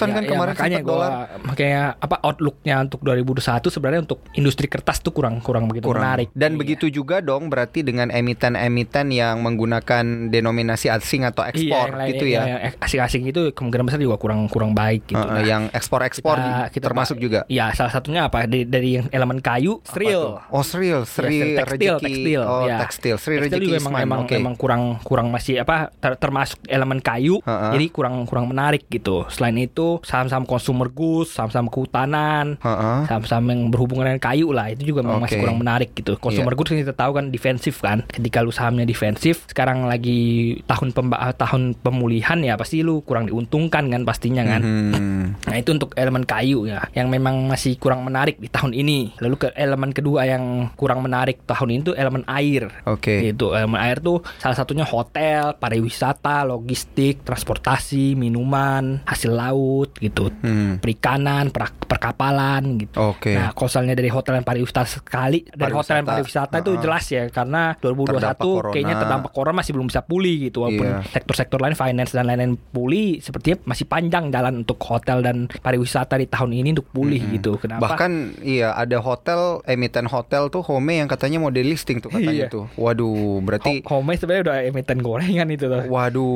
Ya, 0.03 0.13
kan 0.13 0.23
ya, 0.23 0.29
kemarin 0.29 0.53
makanya 0.53 0.79
gua 0.79 0.91
dolar. 0.93 1.11
makanya 1.43 1.81
apa 1.97 2.15
outlooknya 2.21 2.75
untuk 2.81 2.99
2021 3.01 3.69
sebenarnya 3.69 4.01
untuk 4.03 4.19
industri 4.33 4.65
kertas 4.65 4.99
tuh 4.99 5.11
kurang 5.11 5.39
kurang 5.39 5.65
begitu 5.65 5.85
kurang. 5.85 6.03
menarik. 6.03 6.27
Dan 6.33 6.53
Iya. 6.53 6.59
begitu 6.59 6.85
juga 6.89 7.19
dong 7.19 7.47
berarti 7.47 7.81
dengan 7.81 8.09
emiten-emiten 8.09 9.07
yang 9.09 9.39
menggunakan 9.39 10.03
denominasi 10.29 10.89
asing 10.89 11.23
atau 11.23 11.43
ekspor 11.43 11.87
Iya, 11.87 11.92
yang 11.93 11.99
lain- 11.99 12.11
gitu 12.11 12.25
ya. 12.25 12.41
yang 12.43 12.59
asing-asing 12.77 13.23
itu 13.25 13.41
kemungkinan 13.51 13.85
besar 13.85 13.99
juga 13.99 14.17
kurang 14.17 14.45
kurang 14.47 14.73
baik 14.73 15.05
gitu. 15.05 15.19
Nah, 15.19 15.39
yang 15.39 15.69
ekspor-ekspor 15.69 16.35
kita- 16.35 16.67
kita 16.71 16.85
termasuk 16.85 17.17
juga. 17.17 17.45
Iya, 17.45 17.71
salah 17.71 17.91
satunya 17.91 18.25
apa? 18.25 18.43
Dari, 18.43 18.65
dari 18.65 18.89
yang 18.95 19.07
elemen 19.09 19.39
kayu, 19.39 19.79
tuh? 19.83 20.39
Oh, 20.49 20.63
Sril, 20.63 21.05
Sri 21.05 21.53
Ya, 21.53 21.61
tekstil, 21.61 21.95
Rezeki. 21.95 22.05
tekstil, 22.05 22.41
Oh, 22.41 22.65
ya. 22.65 22.77
tekstil. 22.81 23.15
Sri 23.15 23.35
Tekstil 23.35 23.51
Rezeki 23.53 23.63
juga 23.63 23.77
emang 23.77 23.93
Isman. 23.93 24.03
emang, 24.03 24.19
Oke. 24.23 24.35
emang 24.35 24.55
kurang 24.55 24.81
kurang 25.01 25.27
masih 25.29 25.59
apa 25.59 25.93
ter- 25.93 26.17
termasuk 26.17 26.59
elemen 26.65 26.99
kayu, 26.99 27.39
Ha-ha. 27.41 27.71
jadi 27.71 27.85
kurang 27.89 28.25
kurang 28.25 28.47
menarik 28.47 28.87
gitu. 28.87 29.25
Selain 29.29 29.55
itu 29.55 29.99
saham-saham 30.01 30.43
consumer 30.43 30.87
goods, 30.87 31.31
saham-saham 31.31 31.67
kehutanan, 31.67 32.57
Heeh. 32.57 32.99
saham-saham 33.05 33.45
yang 33.45 33.61
berhubungan 33.67 34.05
dengan 34.05 34.21
kayu 34.21 34.49
lah 34.49 34.69
itu 34.69 34.83
juga 34.85 35.01
memang 35.01 35.21
masih 35.21 35.37
Oke. 35.37 35.43
kurang 35.43 35.57
menarik 35.57 35.89
gitu. 35.93 36.15
Consumer 36.17 36.51
Iya. 36.51 36.57
goods 36.57 36.69
kan 36.69 36.79
kita 36.79 36.93
tahu 36.93 37.11
kan 37.13 37.25
defensif 37.29 37.75
kan. 37.79 37.99
Ketika 38.07 38.39
lu 38.39 38.49
sahamnya 38.49 38.83
defensif, 38.83 39.43
sekarang 39.45 39.85
lagi 39.85 40.21
tahun 40.63 40.89
pemba- 40.91 41.33
tahun 41.33 41.75
pemulihan 41.83 42.39
ya 42.39 42.55
pasti 42.55 42.79
lu 42.79 43.01
kurang 43.01 43.27
diuntungkan 43.27 43.85
kan 43.85 44.01
pastinya 44.01 44.41
kan. 44.41 44.61
Hmm. 44.61 45.25
Nah 45.43 45.55
itu 45.55 45.69
untuk 45.69 45.91
elemen 45.93 46.23
kayu 46.23 46.63
ya 46.63 46.87
Yang 46.91 47.07
memang 47.09 47.45
masih 47.45 47.75
kurang 47.75 48.01
menarik 48.01 48.37
di 48.37 48.47
tahun 48.47 48.71
ini 48.71 49.19
Lalu 49.19 49.35
ke 49.37 49.47
elemen 49.53 49.91
kedua 49.91 50.23
yang 50.23 50.43
kurang 50.73 50.99
menarik 50.99 51.43
tahun 51.43 51.69
ini 51.69 51.81
tuh 51.83 51.95
elemen 51.95 52.23
air 52.25 52.71
Oke. 52.85 53.19
Itu 53.25 53.51
elemen 53.51 53.75
air 53.77 53.99
tuh 53.99 54.21
salah 54.37 54.53
satunya 54.53 54.83
hotel, 54.83 55.53
pariwisata, 55.53 56.43
logistik, 56.43 57.21
transportasi, 57.23 58.13
minuman, 58.13 59.03
hasil 59.03 59.29
laut 59.29 59.91
gitu 59.97 60.31
Hmm. 60.35 60.79
Perikanan, 60.79 61.49
per- 61.49 61.75
perkapalan 61.83 62.79
gitu 62.79 62.95
Oke. 62.97 63.33
Nah, 63.33 63.51
kalau 63.51 63.67
misalnya 63.67 63.93
dari 63.93 64.07
hotel 64.07 64.33
dan 64.35 64.43
pariwisata 64.43 64.85
sekali 64.85 65.43
dari 65.45 65.71
hotel 65.71 65.99
dan 65.99 66.05
Pariwisata, 66.05 66.49
pariwisata 66.49 66.55
itu 66.59 66.71
uh-uh. 66.71 66.81
jelas 66.81 67.05
ya 67.07 67.23
karena 67.27 67.61
2021 67.75 68.07
Terdampak 68.13 68.37
corona. 68.39 68.71
kayaknya 68.71 68.95
terdampak 68.97 69.31
corona 69.31 69.55
masih 69.55 69.71
belum 69.71 69.87
bisa 69.87 70.01
pulih 70.01 70.35
gitu 70.43 70.57
walaupun 70.61 70.85
Iya. 70.85 70.99
sektor-sektor 71.09 71.57
lain 71.57 71.72
finance 71.73 72.11
dan 72.11 72.25
lain-lain 72.25 72.53
pulih 72.67 73.17
sepertinya 73.17 73.61
masih 73.65 73.83
panjang 73.83 74.29
jalan 74.29 74.61
untuk 74.61 74.79
hotel 74.81 75.19
dan 75.19 75.35
pariwisata 75.55 76.15
di 76.15 76.25
tahun 76.25 76.53
ini 76.53 76.69
untuk 76.71 76.87
pulih 76.89 77.21
gitu. 77.31 77.57
Kenapa? 77.57 77.83
Bahkan 77.89 78.11
iya 78.41 78.71
ada 78.71 78.97
hotel 78.97 79.39
emiten 79.63 80.05
hotel 80.05 80.47
tuh 80.47 80.61
Home 80.63 80.95
yang 80.95 81.05
katanya 81.05 81.37
mau 81.37 81.49
delisting 81.49 81.99
tuh 81.99 82.09
katanya 82.09 82.45
Iya. 82.45 82.47
tuh. 82.49 82.65
Waduh, 82.73 83.39
berarti 83.39 83.83
Ho- 83.83 83.97
Home 83.97 84.13
sebenarnya 84.13 84.43
udah 84.43 84.57
emiten 84.65 84.97
gorengan 84.99 85.47
itu 85.47 85.65
tuh. 85.65 85.83
waduh. 85.87 86.31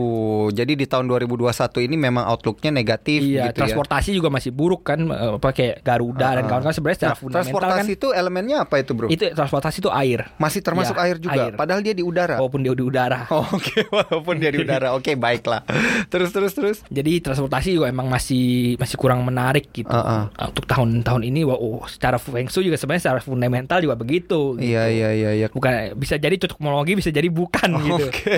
Jadi 0.49 0.73
di 0.73 0.85
tahun 0.85 1.07
2021 1.07 1.47
ini 1.81 1.95
memang 1.95 2.25
outlooknya 2.25 2.71
negatif 2.71 3.19
Iya, 3.19 3.49
gitu 3.49 3.57
ya. 3.57 3.65
transportasi 3.65 4.09
juga 4.11 4.29
masih 4.29 4.49
buruk 4.49 4.83
kan 4.83 4.99
eh, 5.03 5.35
apa 5.35 5.49
kayak 5.51 5.81
Garuda 5.81 6.19
dan 6.33 6.37
Uh-uh. 6.37 6.47
kawan-kawan 6.47 6.73
sebenarnya 6.73 6.97
secara 6.97 7.09
Nah, 7.09 7.17
fundamental 7.17 7.37
kan 7.37 7.47
transportasi 7.67 7.91
itu 7.93 8.07
elemennya 8.11 8.57
apa 8.59 8.75
itu, 8.77 8.91
Bro? 8.91 9.07
itu 9.07 9.23
transportasi 9.27 9.77
itu 9.79 9.89
air. 9.89 10.19
Masih 10.37 10.59
termasuk 10.59 10.93
Iya, 10.93 11.03
air 11.03 11.17
juga, 11.17 11.41
air. 11.41 11.53
padahal 11.53 11.81
dia 11.81 11.91
di 11.91 12.01
udara. 12.01 12.35
Walaupun 12.37 12.61
dia 12.61 12.73
di 12.73 12.83
udara. 12.83 13.19
Oh, 13.29 13.45
Oke, 13.49 13.81
walaupun 13.89 14.35
dia 14.37 14.49
di 14.49 14.59
udara. 14.59 14.87
Oke, 14.93 15.16
baiklah. 15.17 15.61
Terus 16.07 16.31
terus 16.31 16.53
terus. 16.53 16.77
Jadi 16.87 17.19
transportasi 17.19 17.73
juga 17.73 17.89
emang 17.89 18.07
masih 18.07 18.77
masih 18.77 18.95
kurang 18.95 19.21
menarik 19.21 19.69
gitu. 19.71 19.89
Uh-uh. 19.89 20.29
Uh, 20.31 20.47
Untuk 20.49 20.65
tahun-tahun 20.65 21.21
ini 21.23 21.43
wah 21.43 21.57
oh, 21.57 21.83
secara 21.85 22.15
feng 22.15 22.47
shui 22.47 22.67
juga 22.67 22.77
sebenarnya 22.77 23.03
secara 23.09 23.19
fundamental 23.19 23.77
juga 23.79 23.95
begitu. 23.95 24.55
gitu. 24.55 24.63
Iya 24.63 24.87
iya 24.87 25.09
iya 25.11 25.31
iya. 25.33 25.47
Bukan 25.49 25.95
bisa 25.95 26.15
jadi 26.15 26.35
cocokmologi 26.37 26.95
bisa 26.95 27.09
jadi 27.09 27.27
bukan 27.27 27.69
gitu. 27.85 28.07
Oke. 28.07 28.37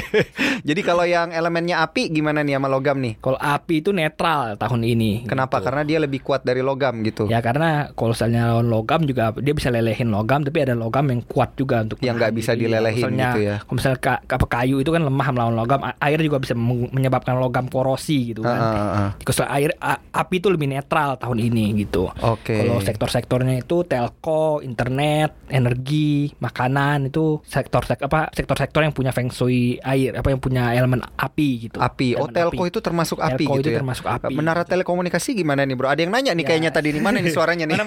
Jadi 0.63 0.81
kalau 0.81 1.03
yang 1.03 1.29
elemennya 1.29 1.81
api 1.81 2.09
gimana 2.09 2.41
nih 2.41 2.55
sama 2.55 2.67
logam 2.67 2.97
nih? 2.99 3.19
Kalau 3.19 3.37
api 3.37 3.81
itu 3.81 3.91
netral 3.91 4.55
tahun 4.55 4.81
ini. 4.83 5.25
Kenapa? 5.25 5.59
gitu. 5.59 5.65
Karena 5.69 5.81
dia 5.83 5.99
lebih 5.99 6.19
kuat 6.21 6.41
dari 6.43 6.61
logam 6.61 7.01
gitu. 7.03 7.27
Ya 7.27 7.39
karena 7.39 7.91
kalau 7.93 8.13
misalnya 8.13 8.41
lawan 8.49 8.67
logam 8.67 9.01
juga 9.03 9.31
dia 9.35 9.53
bisa 9.53 9.69
lelehin 9.69 10.09
logam 10.09 10.41
tapi 10.41 10.61
ada 10.61 10.73
logam 10.73 11.05
yang 11.09 11.21
kuat 11.25 11.53
juga 11.55 11.83
untuk 11.83 11.99
Yang 11.99 12.15
nggak 12.17 12.33
bisa 12.33 12.51
diri. 12.53 12.63
dilelehin 12.69 13.01
Misalnya, 13.01 13.27
gitu 13.29 13.39
ya. 13.41 13.55
Kalau 13.59 13.75
misalnya 13.75 13.99
ka- 13.99 14.21
kayu 14.49 14.75
itu 14.79 14.89
kan 14.89 15.01
lemah 15.01 15.27
melawan 15.29 15.55
logam, 15.55 15.79
air 15.81 16.19
juga 16.19 16.37
bisa 16.37 16.53
menyebabkan 16.69 17.35
logam 17.35 17.65
korosi 17.65 18.31
gitu 18.31 18.41
kan. 18.41 18.55
ah, 18.55 18.75
ah. 18.99 19.09
Kalau 19.19 19.45
air 19.49 19.71
a- 19.77 20.01
api 20.13 20.35
itu 20.37 20.47
lebih 20.47 20.67
netral 20.67 21.15
tahun 21.15 21.39
ini 21.41 21.73
gitu. 21.79 22.09
Oke. 22.15 22.55
Kalau 22.55 22.79
sektor-sektornya 22.79 23.59
itu 23.59 23.83
telco, 23.83 24.59
internet, 24.59 25.33
energi, 25.47 26.33
makanan 26.35 27.07
itu 27.07 27.39
sektor 27.43 27.81
sek 27.81 28.01
apa 28.01 28.29
sektor-sektor 28.29 28.81
yang 28.81 28.91
punya 28.91 29.09
feng 29.09 29.29
shui 29.29 29.49
air 29.79 30.13
apa 30.13 30.27
yang 30.27 30.37
punya 30.37 30.71
elemen 30.71 30.99
api 31.15 31.49
gitu. 31.63 31.77
Api. 31.77 32.13
Oh, 32.13 32.25
Elemen 32.25 32.35
telco 32.35 32.61
api. 32.61 32.69
itu 32.69 32.79
termasuk 32.79 33.17
api 33.17 33.35
Telco 33.39 33.53
gitu 33.55 33.61
itu 33.61 33.69
ya. 33.71 33.77
termasuk 33.77 34.05
api. 34.05 34.31
Menara 34.31 34.63
telekomunikasi 34.63 35.33
gimana 35.33 35.61
nih, 35.61 35.73
Bro? 35.73 35.87
Ada 35.87 36.01
yang 36.01 36.11
nanya 36.11 36.31
nih 36.31 36.41
Ya. 36.41 36.49
kayaknya 36.49 36.71
tadi 36.71 36.89
nih 36.91 37.01
mana 37.01 37.17
nih 37.17 37.29
suaranya 37.29 37.65
nih? 37.65 37.77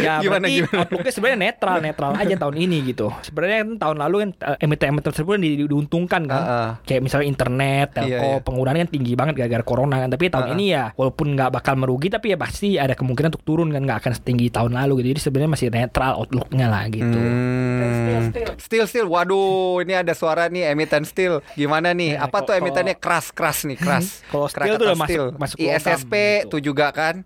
Ya 0.00 0.18
Gimana, 0.18 0.40
berarti 0.40 0.52
gimana? 0.56 0.78
outlooknya 0.80 1.12
sebenarnya 1.12 1.38
netral 1.40 1.76
netral 1.80 2.10
aja 2.14 2.34
tahun 2.36 2.56
ini 2.58 2.78
gitu. 2.86 3.06
Sebenarnya 3.22 3.58
tahun 3.76 3.96
lalu 3.98 4.16
kan 4.18 4.30
eh, 4.46 4.64
emiten-emiten 4.64 5.06
tersebut 5.06 5.34
di- 5.36 5.56
di- 5.56 5.68
diuntungkan 5.68 6.22
kan. 6.24 6.40
Ah, 6.40 6.49
ah. 6.50 6.70
Kayak 6.82 7.00
misalnya 7.02 7.26
internet, 7.26 7.86
telco, 7.94 8.10
Iya, 8.10 8.18
iya. 8.18 8.38
penggunaannya 8.42 8.80
kan 8.82 8.90
tinggi 8.90 9.12
banget 9.14 9.34
gara-gara 9.36 9.62
corona 9.62 9.96
kan. 9.98 10.10
Tapi 10.10 10.24
tahun 10.26 10.42
Ah, 10.42 10.50
ah. 10.50 10.54
ini 10.54 10.64
ya 10.68 10.84
walaupun 10.92 11.26
nggak 11.32 11.50
bakal 11.52 11.74
merugi 11.76 12.08
tapi 12.08 12.32
ya 12.32 12.36
pasti 12.36 12.74
ada 12.74 12.92
kemungkinan 12.92 13.30
untuk 13.30 13.44
turun 13.44 13.70
kan 13.70 13.82
nggak 13.82 13.98
akan 14.00 14.12
setinggi 14.12 14.50
tahun 14.50 14.74
lalu 14.74 14.92
gitu. 15.00 15.08
Jadi 15.10 15.20
sebenarnya 15.20 15.50
masih 15.50 15.66
netral 15.70 16.12
outlooknya 16.16 16.66
lah 16.66 16.84
gitu. 16.88 17.14
Hmm. 17.14 18.34
Steel 18.58 18.84
steel. 18.84 19.06
Waduh, 19.06 19.80
ini 19.80 19.94
ada 19.94 20.12
suara 20.12 20.46
nih 20.46 20.70
emiten 20.70 21.02
steel. 21.02 21.40
Gimana 21.54 21.92
nih? 21.92 22.16
Ya, 22.16 22.26
Apa 22.26 22.42
tuh 22.42 22.52
emitennya 22.52 22.94
keras 22.94 23.30
keras 23.30 23.62
nih, 23.62 23.76
keras. 23.76 24.22
Kalau 24.26 24.46
steel 24.46 24.74
tuh 24.76 24.86
udah 24.86 24.98
masuk- 24.98 25.08
steel. 25.08 25.26
masuk 25.36 25.56
ISSP 25.58 26.14
gitu. 26.14 26.48
tuh 26.48 26.60
juga 26.62 26.86
kan. 26.90 27.22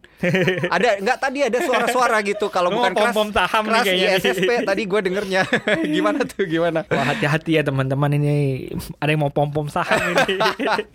ada 0.67 0.99
nggak 0.99 1.19
tadi 1.19 1.39
ada 1.43 1.59
suara-suara 1.61 2.19
gitu 2.23 2.49
kalau 2.49 2.73
bukan 2.73 2.93
mau 2.93 3.03
keras. 3.03 3.15
saham 3.31 3.63
nih 3.63 3.71
keras 3.71 3.85
kayaknya 3.85 4.09
nih. 4.09 4.19
ISSP 4.19 4.51
tadi 4.65 4.83
gue 4.85 5.01
dengernya. 5.03 5.43
gimana 5.95 6.19
tuh 6.25 6.45
gimana? 6.45 6.81
Wah 6.87 7.05
hati-hati 7.07 7.51
ya 7.55 7.63
teman-teman 7.63 8.11
ini 8.13 8.35
ada 8.97 9.11
yang 9.15 9.23
mau 9.23 9.31
pom-pom 9.31 9.67
saham 9.67 9.95
ini. 10.05 10.37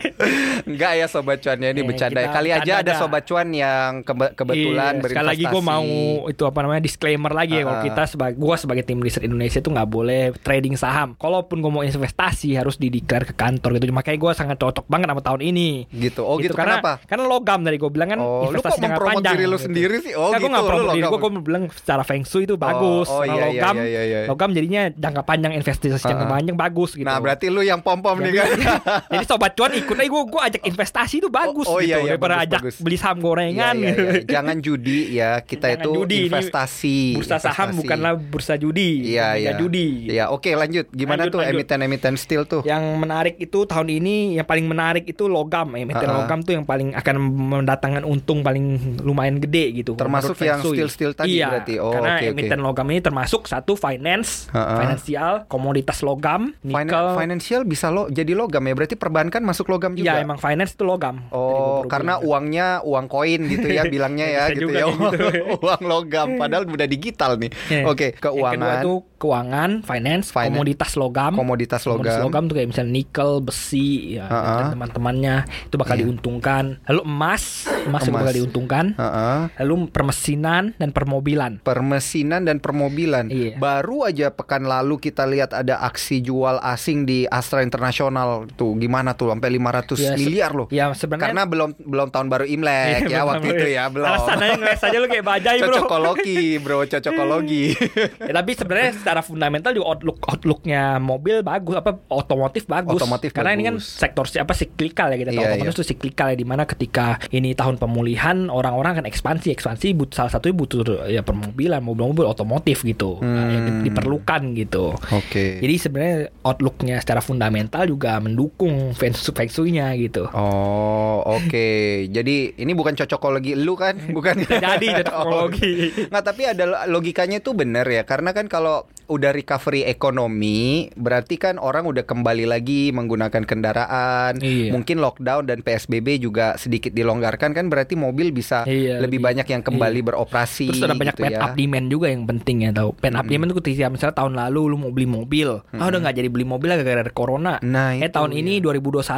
Enggak 0.66 0.92
ya 0.94 1.06
sobat 1.06 1.38
cuannya 1.38 1.68
ini 1.70 1.80
Eh, 1.80 1.86
bercanda. 1.86 2.20
kita 2.20 2.32
Kali 2.32 2.50
aja 2.50 2.72
ada 2.78 2.92
sobat 2.94 3.22
cuan 3.24 3.48
yang 3.50 4.02
kebe- 4.02 4.32
kebetulan 4.32 4.60
Iya, 4.92 5.00
berinvestasi. 5.00 5.12
sekali 5.14 5.28
lagi 5.28 5.44
gue 5.46 5.62
mau 5.62 5.84
itu 6.26 6.42
apa 6.42 6.58
namanya 6.60 6.82
disclaimer 6.82 7.32
lagi 7.32 7.54
ya 7.54 7.62
kalau 7.62 7.78
Ah. 7.78 7.84
kita 7.84 8.02
sebagai 8.06 8.36
gue 8.36 8.54
sebagai 8.56 8.82
tim 8.82 8.98
riset 8.98 9.22
Indonesia 9.22 9.58
itu 9.58 9.70
nggak 9.70 9.88
boleh 9.88 10.22
trading 10.38 10.74
saham. 10.74 11.16
Kalaupun 11.16 11.58
gue 11.58 11.70
mau 11.70 11.82
investasi 11.82 12.54
harus 12.54 12.76
dideklar 12.76 13.24
ke 13.24 13.34
kantor 13.34 13.76
gitu. 13.76 13.90
Makanya 13.90 14.18
gue 14.18 14.32
sangat 14.34 14.56
cocok 14.56 14.84
banget 14.86 15.08
sama 15.08 15.22
tahun 15.22 15.40
ini. 15.42 15.70
gitu. 15.90 16.22
Oh 16.22 16.36
gitu, 16.36 16.52
karena, 16.52 16.78
kenapa? 16.78 16.92
Karena 17.04 17.24
logam 17.26 17.60
dari 17.60 17.76
gue 17.76 17.88
bilang 17.88 18.08
kan 18.08 18.20
Oh, 18.20 18.46
lu 18.46 18.52
investasi 18.52 18.72
kok 18.72 18.82
jangka 18.82 19.00
panjang. 19.00 19.34
diri 19.34 19.44
lu 19.44 19.50
gitu. 19.52 19.64
sendiri 19.66 19.96
sih? 20.00 20.12
Oh, 20.12 20.30
Nggak, 20.30 20.40
gitu, 20.40 20.50
Gue 20.50 20.50
nggak 20.50 20.94
diri 20.94 21.06
gue. 21.06 21.18
Gue 21.20 21.30
bilang 21.40 21.62
secara 21.70 22.02
feng 22.02 22.22
shui 22.22 22.44
itu 22.44 22.54
bagus. 22.54 23.06
oh, 23.06 23.20
Karena 23.20 23.30
iya, 23.30 23.40
iya, 23.40 23.44
logam, 23.46 23.74
iya, 23.76 23.86
iya, 23.86 24.02
iya. 24.02 24.18
logam 24.26 24.50
jadinya 24.50 24.82
jangka 24.90 25.22
panjang 25.22 25.52
investasi 25.54 25.78
jangka 25.98 26.18
Ah, 26.20 26.30
panjang 26.30 26.56
bagus 26.56 26.90
gitu. 26.92 27.06
Nah, 27.06 27.16
berarti 27.16 27.46
lu 27.48 27.62
yang 27.62 27.80
pom-pom 28.10 28.26
nih 28.26 28.32
kan. 28.34 28.48
Jadi 29.12 29.24
sobat 29.24 29.52
cuan 29.54 29.72
ikut 29.72 29.94
aja 29.94 30.08
gue 30.08 30.22
gue 30.26 30.42
ajak 30.42 30.62
investasi 30.64 31.14
itu 31.18 31.28
bagus 31.28 31.66
oh, 31.66 31.78
gitu 31.78 31.86
iya, 31.86 31.96
iya, 31.98 32.10
daripada 32.14 32.34
bagus, 32.36 32.46
ajak 32.46 32.60
bagus. 32.60 32.76
beli 32.80 32.96
saham 32.96 33.18
gorengan 33.18 33.74
Iya, 33.76 33.86
iya, 33.86 33.94
iya. 33.94 34.22
Jangan 34.34 34.56
judi 34.58 34.98
ya. 35.12 35.30
Kita 35.40 35.66
Jangan 35.68 35.78
itu 35.78 35.90
judi, 35.94 36.18
investasi. 36.26 36.98
Bursa 37.14 37.36
saham 37.38 37.46
investasi. 37.70 37.78
bukanlah 37.78 38.12
bursa 38.16 38.54
judi. 38.56 38.90
Iya, 39.06 39.26
iya. 39.36 39.50
judi. 39.54 40.10
Iya, 40.10 40.24
oke 40.28 40.50
lanjut. 40.50 40.86
Gimana 40.90 41.26
Lanjut, 41.26 41.34
tuh 41.36 41.40
emiten-emiten 41.44 42.14
steel 42.16 42.42
tuh? 42.44 42.62
Yang 42.62 42.84
menarik 42.96 43.34
itu 43.36 43.62
tahun 43.62 43.88
ini 43.92 44.16
yang 44.34 44.46
paling 44.46 44.66
menarik 44.66 45.04
itu 45.04 45.26
logam. 45.26 45.72
Emiten 45.74 46.02
Ah, 46.02 46.10
ah. 46.10 46.18
logam 46.24 46.40
tuh 46.40 46.56
yang 46.56 46.64
paling 46.64 46.92
akan 46.92 47.16
mendatangkan 47.52 48.02
untung 48.02 48.40
paling 48.40 48.98
lumayan 49.00 49.38
gede 49.38 49.70
gitu. 49.76 49.92
Termasuk 49.94 50.34
yang 50.40 50.58
steel-steel 50.58 51.12
tadi 51.12 51.38
iya, 51.38 51.52
berarti. 51.52 51.74
Oh, 51.76 51.92
karena 51.92 52.18
oke. 52.18 52.26
emiten 52.32 52.60
logam 52.60 52.86
ini 52.88 53.00
termasuk 53.00 53.44
satu 53.44 53.74
finance, 53.74 54.48
Ah, 54.50 54.58
ah. 54.58 54.78
finansial, 54.80 55.32
komoditas 55.46 56.00
logam, 56.00 56.56
Fin- 56.60 56.72
nikel. 56.86 57.06
financial 57.14 57.60
bisa 57.64 57.92
lo 58.00 58.08
jadi 58.08 58.32
logam 58.32 58.64
ya. 58.64 58.72
Berarti 58.72 58.96
perbankan 58.96 59.42
masuk 59.44 59.68
logam 59.68 59.92
juga. 59.92 60.16
Iya, 60.16 60.24
emang 60.24 60.40
finance 60.40 60.72
itu 60.72 60.84
logam. 60.88 61.28
Oh, 61.28 61.84
karena 61.84 62.16
uangnya 62.16 62.80
uang 62.80 63.06
koin 63.12 63.44
gitu 63.46 63.68
ya 63.68 63.84
bilangnya 63.92 64.26
ya 64.26 64.42
gitu 64.56 64.72
ya. 64.72 64.88
kayak 64.88 64.96
gitu. 64.96 65.26
uang 65.66 65.82
logam 65.84 66.40
padahal 66.40 66.64
udah 66.64 66.88
digital 66.88 67.36
nih. 67.36 67.50
Ya. 67.68 67.84
Oke, 67.84 68.16
Yang 68.16 68.22
kedua 68.24 68.32
keuangan, 68.56 68.82
itu 68.82 68.94
keuangan, 69.20 69.84
finance, 69.84 70.32
Finance. 70.32 70.48
komoditas 70.50 70.90
logam. 70.96 71.32
komoditas 71.34 71.80
Komoditas 71.80 72.16
logam. 72.16 72.24
logam 72.24 72.42
tuh 72.46 72.54
kayak 72.56 72.68
misalnya 72.68 72.92
nikel, 72.94 73.30
besi, 73.38 74.16
ya, 74.16 74.24
Ha-ha. 74.24 74.54
dan 74.56 74.66
teman-temannya 74.72 75.34
itu 75.62 75.76
bakal 75.76 75.92
Iya. 75.92 76.02
diuntungkan. 76.02 76.64
Lalu 76.82 77.00
emas, 77.04 77.42
emas, 77.84 78.00
juga 78.00 78.10
Emas. 78.10 78.18
bakal 78.18 78.34
diuntungkan. 78.34 78.84
Heeh. 78.94 79.40
Lalu 79.60 79.74
permesinan 79.90 80.72
dan 80.74 80.90
permobilan. 80.90 81.60
Permesinan 81.60 82.42
dan 82.42 82.58
permobilan. 82.58 83.28
Iya. 83.28 83.54
Baru 83.54 84.02
aja 84.02 84.30
pekan 84.30 84.64
lalu 84.64 84.96
kita 84.98 85.24
lihat 85.24 85.52
ada 85.52 85.78
aksi 85.80 86.20
jual 86.20 86.56
asing 86.58 87.04
di 87.04 87.26
Astra 87.26 87.60
Internasional 87.60 88.48
tuh 88.50 88.72
gimana 88.74 89.12
tuh 89.12 89.28
sampai 89.28 89.50
500 89.50 89.98
Ya, 89.98 90.10
se- 90.10 90.18
miliar 90.18 90.52
loh. 90.52 90.66
Ya 90.68 90.88
sebenarnya 90.90 91.28
Karena 91.30 91.42
belum 91.44 91.70
belum 91.78 92.08
tahun 92.08 92.26
baru 92.26 92.44
Imlek 92.44 93.04
ya 93.04 93.08
Iya, 93.10 93.20
waktu 93.22 93.46
itu 93.50 93.66
ya 93.70 93.84
belum. 93.86 94.08
Alasan 94.08 94.38
aja 94.38 94.54
ngeles 94.56 94.80
aja 94.80 94.96
lu 94.96 95.06
kayak 95.06 95.26
bajai 95.26 95.58
bro. 95.58 95.68
Cocokologi 95.76 96.40
bro, 96.56 96.78
cocokologi. 96.82 97.64
Ya, 98.20 98.32
tapi 98.34 98.52
sebenarnya 98.54 98.92
secara 99.10 99.26
fundamental 99.26 99.74
juga 99.74 99.90
outlook 99.90 100.22
outlooknya 100.22 100.82
mobil 100.96 101.42
bagus 101.42 101.74
apa 101.74 101.98
otomotif 102.06 102.62
bagus. 102.64 102.94
Otomotif 102.94 103.34
Karena 103.34 103.50
ini 103.52 103.66
kan 103.66 103.76
bagus. 103.76 103.90
sektor 103.90 104.22
si- 104.24 104.38
apa 104.38 104.54
siklikal 104.54 105.10
ya 105.10 105.18
kita 105.18 105.30
tahu 105.32 105.42
Iya, 105.42 105.50
otomotif 105.50 105.74
itu 105.74 105.84
siklikal 105.84 106.26
ya 106.28 106.36
di 106.36 106.46
mana 106.46 106.62
ketika 106.62 107.18
ini 107.28 107.50
tahun 107.52 107.76
pemulihan 107.76 108.46
orang-orang 108.46 108.96
akan 108.96 109.06
ekspansi 109.06 109.50
ekspansi 109.50 109.92
but 109.92 110.14
salah 110.14 110.30
satunya 110.30 110.54
butuh 110.54 110.80
ya 111.06 111.20
permobilan 111.20 111.80
mobil-mobil 111.80 112.22
otomotif 112.24 112.82
gitu 112.82 113.18
Nah, 113.20 113.46
yang 113.48 113.62
Hmm. 113.66 113.82
diperlukan 113.82 114.42
gitu. 114.54 114.94
Oke. 114.94 115.58
Jadi 115.58 115.74
sebenarnya 115.76 116.16
outlooknya 116.40 116.96
secara 116.98 117.18
fundamental 117.18 117.82
juga 117.84 118.14
mendukung 118.16 118.92
feng 118.92 119.10
shui-nya 119.48 119.90
gitu. 119.96 120.30
Oh, 120.30 121.26
oke. 121.26 121.68
Jadi 122.06 122.54
ini 122.54 122.72
bukan 122.72 122.94
cocokologi 122.94 123.56
lu 123.56 123.74
kan? 123.74 123.98
Bukan. 124.08 124.46
Jadi 124.46 124.86
cocokologi. 125.00 125.74
Nggak, 126.10 126.24
tapi 126.24 126.42
ada 126.44 126.64
logikanya 126.86 127.40
itu 127.40 127.50
benar 127.50 127.82
ya. 127.84 128.04
Karena 128.04 128.30
kan 128.30 128.46
kalau 128.46 128.86
udah 129.10 129.30
recovery 129.32 129.82
ekonomi, 129.82 130.60
berarti 130.94 131.34
kan 131.34 131.58
orang 131.58 131.82
udah 131.84 132.02
kembali 132.02 132.46
lagi 132.46 132.88
menggunakan 132.90 133.42
kendaraan. 133.42 134.38
Iya. 134.38 134.70
Mungkin 134.70 134.96
lockdown 134.96 135.44
dan 135.44 135.60
PSBB 135.60 136.20
juga 136.20 136.54
sedikit 136.54 136.90
dilonggarkan 136.90 137.50
kan 137.50 137.66
berarti 137.66 137.92
mobil 137.92 138.30
bisa 138.30 138.62
Iya, 138.62 138.96
lebih 138.96 139.18
lebih- 139.18 139.26
banyak 139.26 139.46
yang 139.48 139.60
kembali 139.60 140.00
beroperasi. 140.04 140.70
Terus 140.70 140.84
ada 140.84 140.94
banyak 140.94 141.12
gitu 141.12 141.24
pent 141.24 141.34
ya. 141.34 141.40
up 141.42 141.52
demand 141.52 141.86
juga 141.86 142.06
yang 142.08 142.22
penting 142.24 142.56
ya 142.60 142.70
tahu. 142.70 142.94
Pent 142.94 143.16
up 143.16 143.26
demand 143.26 143.50
itu 143.50 143.58
ketika 143.58 143.90
misalnya 143.90 144.14
tahun 144.14 144.32
lalu 144.38 144.60
lu 144.68 144.76
mau 144.78 144.90
beli 144.90 145.04
mobil, 145.04 145.48
ah 145.72 145.84
udah 145.84 145.98
nggak 146.00 146.16
jadi 146.16 146.28
beli 146.28 146.44
mobil 146.44 146.70
gara-gara 146.70 147.02
ada 147.02 147.10
corona. 147.10 147.58
Nah, 147.60 147.92
eh 147.92 148.06
itu 148.06 148.14
tahun 148.14 148.30
ya. 148.30 148.38
ini 148.38 148.52
2021 148.60 149.10